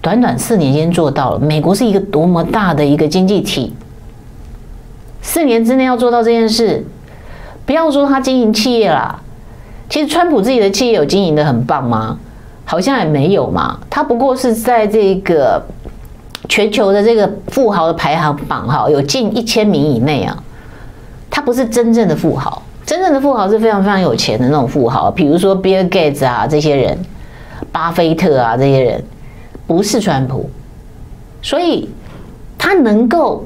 [0.00, 1.38] 短短四年间做到了。
[1.38, 3.72] 美国是一个多么大的一个经济体，
[5.22, 6.84] 四年之内要做到这件事，
[7.64, 9.20] 不要说他经营企业啦，
[9.88, 12.18] 其实川普自己的企业有经营的很棒吗？
[12.64, 13.78] 好像也没有嘛。
[13.88, 15.62] 他不过是在这个
[16.48, 20.36] 全球的这个富豪的排行榜哈，有近一千名以内啊。
[21.30, 26.98] 他不是真正的富豪，真正的富豪是非常非常有钱的那种富豪，比如说比尔盖茨啊这些人。
[27.72, 29.02] 巴菲特啊，这些人
[29.66, 30.48] 不是川普，
[31.42, 31.88] 所以
[32.56, 33.44] 他能够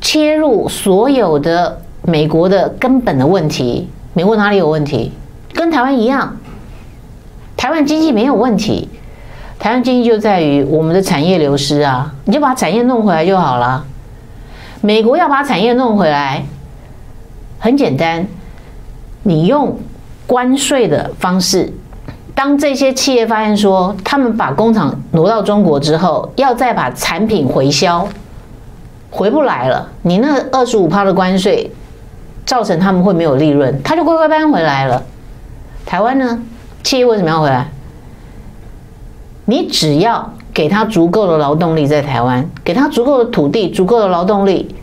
[0.00, 3.88] 切入所有的美国的根本的问题。
[4.14, 5.12] 美国哪里有问题？
[5.56, 6.36] 跟台湾一样，
[7.56, 8.88] 台湾经济没有问题。
[9.58, 13.84] 台湾经济就在于我们的产业流失啊，你就把产业弄回来就好了。
[14.82, 16.44] 美国要把产业弄回来，
[17.58, 18.26] 很简单，
[19.22, 19.78] 你用
[20.26, 21.72] 关税的方式。
[22.34, 28.06] 当这些企业发现说，他们把工厂挪到中国之后，要再把产品回销，
[29.10, 29.88] 回不来了。
[30.02, 31.70] 你那二十五趴的关税，
[32.44, 35.02] 造成他们会没有利润，他就乖乖搬回来了。
[35.86, 36.42] 台湾呢，
[36.82, 37.68] 企业为什么要回来？
[39.44, 44.74] 你只要给他足够的劳动力在台湾，给他足够的土地、足够的劳动力、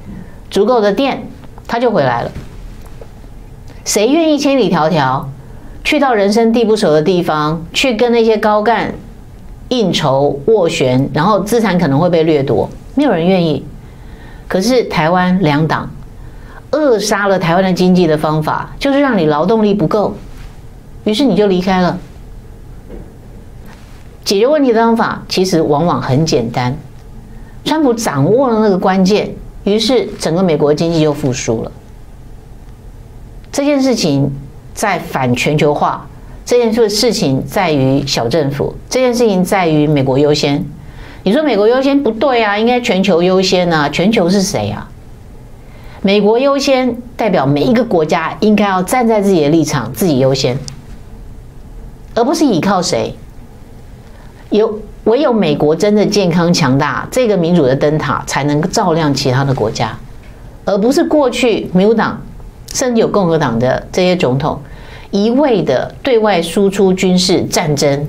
[0.50, 1.28] 足够的电，
[1.68, 2.32] 他就回来了。
[3.84, 5.26] 谁愿意千里迢迢？
[5.84, 8.94] 去到人生地不熟的地方，去跟那些高干
[9.68, 13.66] 应酬斡旋，然后资产可能会被掠夺，没有人愿意。
[14.48, 15.92] 可是台湾两党
[16.72, 20.16] 扼杀了台湾的经济的方法，就是让你劳动力不够，
[21.04, 21.98] 于是你就离开了。
[24.24, 26.76] 解决问题的方法其实往往很简单，
[27.66, 29.30] 川普掌握了那个关键，
[29.64, 31.72] 于是整个美国经济就复苏了。
[33.52, 34.32] 这件事情。
[34.74, 36.04] 在反全球化
[36.44, 40.66] 这件事事情在于小政府，这件事情在于美国优先。
[41.22, 43.88] 你说美国优先不对啊，应该全球优先啊。
[43.88, 44.90] 全球是谁啊？
[46.02, 50.58] 美国优先代表每一个国家应该要站在自己的立场，自己优先，
[52.14, 53.16] 而不是依靠谁。
[54.50, 59.98] 有唯有美国真的健康强大，这个民主的灯塔才能照亮其他的国家，
[60.66, 62.22] 而不是过去民主党。
[62.74, 64.60] 甚至有共和党的这些总统，
[65.12, 68.08] 一味的对外输出军事战争，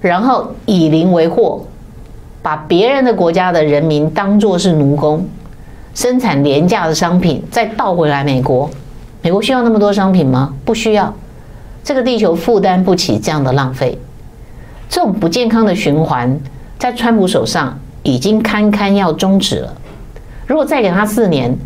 [0.00, 1.64] 然后以邻为壑，
[2.42, 5.24] 把别人的国家的人民当作是奴工，
[5.94, 8.68] 生产廉价的商品，再倒回来美国。
[9.22, 10.52] 美国需要那么多商品吗？
[10.64, 11.14] 不需要。
[11.84, 13.96] 这个地球负担不起这样的浪费。
[14.88, 16.40] 这种不健康的循环，
[16.78, 19.72] 在川普手上已经堪堪要终止了。
[20.46, 21.56] 如果再给他四年，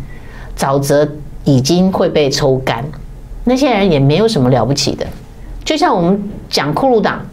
[0.55, 1.09] 沼泽。
[1.45, 2.85] 已经会被抽干，
[3.45, 5.07] 那些人也没有什么了不起的。
[5.63, 7.25] 就像我们讲库鲁党，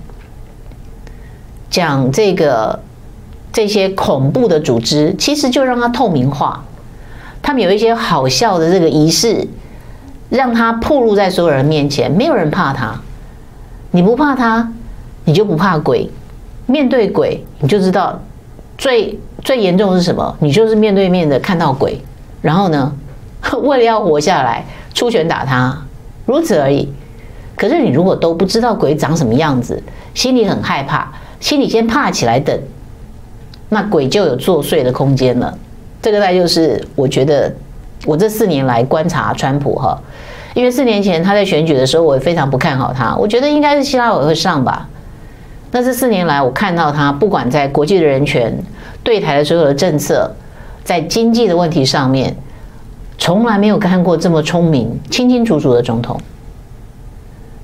[1.69, 2.81] 讲这个
[3.53, 6.65] 这些恐怖的组织，其实就让它透明化。
[7.43, 9.47] 他们有一些好笑的这个仪式，
[10.29, 13.01] 让他暴露在所有人面前，没有人怕他。
[13.91, 14.71] 你不怕他，
[15.25, 16.11] 你就不怕鬼。
[16.67, 18.21] 面对鬼，你就知道
[18.77, 20.37] 最最严重的是什么？
[20.41, 22.01] 你就是面对面的看到鬼，
[22.43, 22.93] 然后呢？
[23.63, 25.77] 为了要活下来，出拳打他，
[26.25, 26.89] 如此而已。
[27.55, 29.81] 可是你如果都不知道鬼长什么样子，
[30.13, 32.59] 心里很害怕，心里先怕起来等，
[33.69, 35.57] 那鬼就有作祟的空间了。
[36.03, 37.55] 这个大概就是我觉得
[38.05, 39.97] 我这四年来观察川普哈，
[40.57, 44.89] 因为四年前他在选举的时候，我也非常不看好他，我觉得应该是希拉蕊会上吧。
[45.71, 48.59] 那这四年来，我看到他不管在国际的人权、
[49.05, 50.35] 对台的所有的政策，
[50.83, 52.35] 在经济的问题上面。
[53.19, 56.19] 从来没有看过这么聪明、清清楚楚的总统，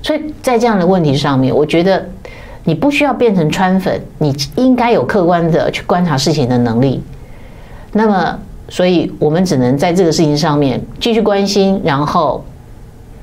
[0.01, 2.03] 所以在这样的问题上面，我觉得
[2.63, 7.03] 你不需要变成川粉，你应该有客观的去观察事情的能力。
[7.91, 12.43] 那么，所以我们只能在这个事情上面继续关心，然后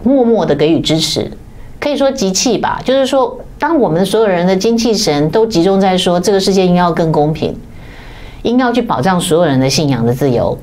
[0.03, 1.31] 默默的给予支持，
[1.79, 2.81] 可以说集气吧。
[2.85, 7.55] 就是说，当我们所有人的精气神都集中在说这个世界应该要更公平，
[8.43, 10.57] 应该要去保障所有人的信仰的自由。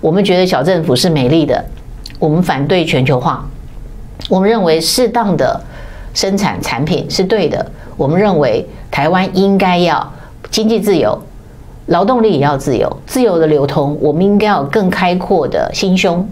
[0.00, 1.64] 我们觉得小政府是美丽的，
[2.18, 3.48] 我们反对全球化，
[4.28, 5.60] 我们认为适当的
[6.12, 7.64] 生产产品是对的。
[7.96, 10.12] 我们认为台湾应该要
[10.50, 11.16] 经济自由，
[11.86, 13.96] 劳动力也要自由，自由的流通。
[14.00, 16.28] 我们应该要更开阔的心胸，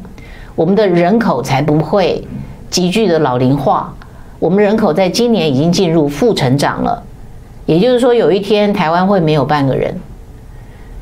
[0.56, 2.26] 我们的人口才不会
[2.70, 3.92] 急剧的老龄化。
[4.38, 7.02] 我们人口在今年已经进入负成长了，
[7.66, 9.94] 也就是说，有一天台湾会没有半个人，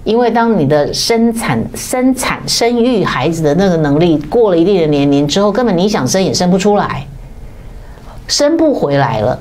[0.02, 7.06] 因为当你的生产、生产、生育孩子的那个能力过了一定的年龄之后，根本你想生也生不出来，
[8.26, 9.38] 生不回来了，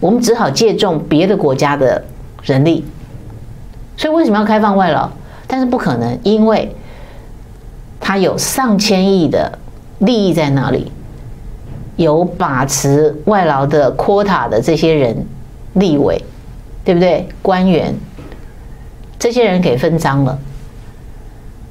[0.00, 2.02] 我们只好借重别的国家的
[2.42, 2.82] 人力。
[3.98, 5.10] 所以为什么要开放外劳？
[5.46, 6.74] 但是不可能，因为
[8.00, 9.58] 它有上千亿的
[9.98, 10.90] 利益在那里。
[11.98, 15.26] 有把持外劳的 quota 的这些人，
[15.74, 16.16] 立委，
[16.84, 17.28] 对不对？
[17.42, 17.92] 官员，
[19.18, 20.38] 这些人给分赃了。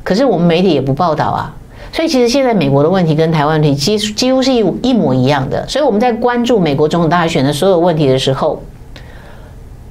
[0.04, 1.56] 可是我们媒体也不报道啊。
[1.94, 5.66] 所以其实现在美国的问题跟台湾问题几几乎是一一模一样的。
[5.66, 8.62] 所以我们在关注美国总统大选的所有问题的时候，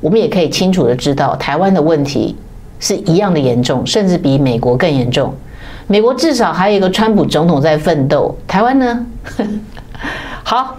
[0.02, 2.36] 我们也可以清楚的知道，台湾的问题
[2.78, 5.32] 是一样的严重，甚至比美国更严重。
[5.86, 9.06] 美国至少还有一个川普总统在奋斗，台湾呢？
[10.44, 10.76] 好，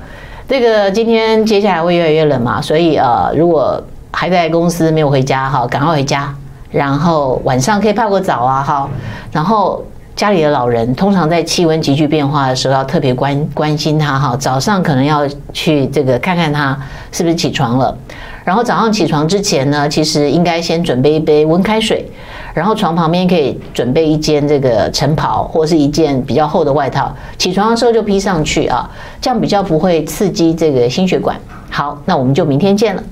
[0.47, 6.33] 这个今天接下来会越来越冷嘛，所以呃，如果还在公司没有回家哈，赶快回家，
[6.71, 8.89] 然后晚上可以泡个澡啊哈，
[9.31, 9.83] 然后
[10.15, 16.77] 家里的老人通常在气温急剧变化的时候要特别关关心他哈，早上可能要去这个看看他
[17.11, 17.95] 是不是起床了，
[18.43, 22.09] 然后早上起床之前呢，其实应该先准备一杯温开水。
[22.57, 27.15] 然后床旁边可以准备一件这个晨袍，或是一件比较厚的外套。
[27.37, 28.89] 起床的时候就披上去啊，
[29.21, 31.39] 这样比较不会刺激这个心血管。
[31.69, 33.03] 好，那我们就明天见了。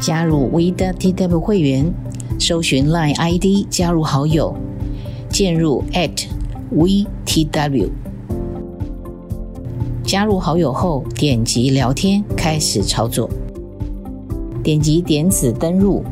[0.00, 1.94] 加入 w.tw 会员，
[2.40, 4.52] 搜寻 Line ID 加入好友，
[5.28, 5.84] 进入
[6.74, 7.88] @vtw。
[10.02, 13.30] 加入好友后，点击聊天开始操作，
[14.60, 16.02] 点击点子登入。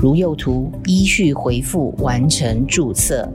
[0.00, 3.28] 如右图，依序回复完成注册，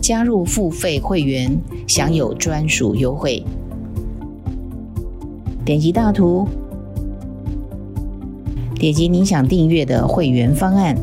[0.00, 3.42] 加入付费会员，享有专属优惠。
[5.64, 6.46] 点击大图，
[8.76, 10.96] 点击您想订阅的会员方案，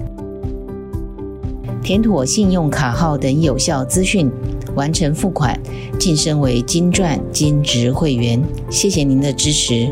[1.83, 4.31] 填妥信用卡号等有效资讯，
[4.75, 5.59] 完成付款，
[5.99, 8.41] 晋升为金钻金值会员。
[8.69, 9.91] 谢谢您的支持。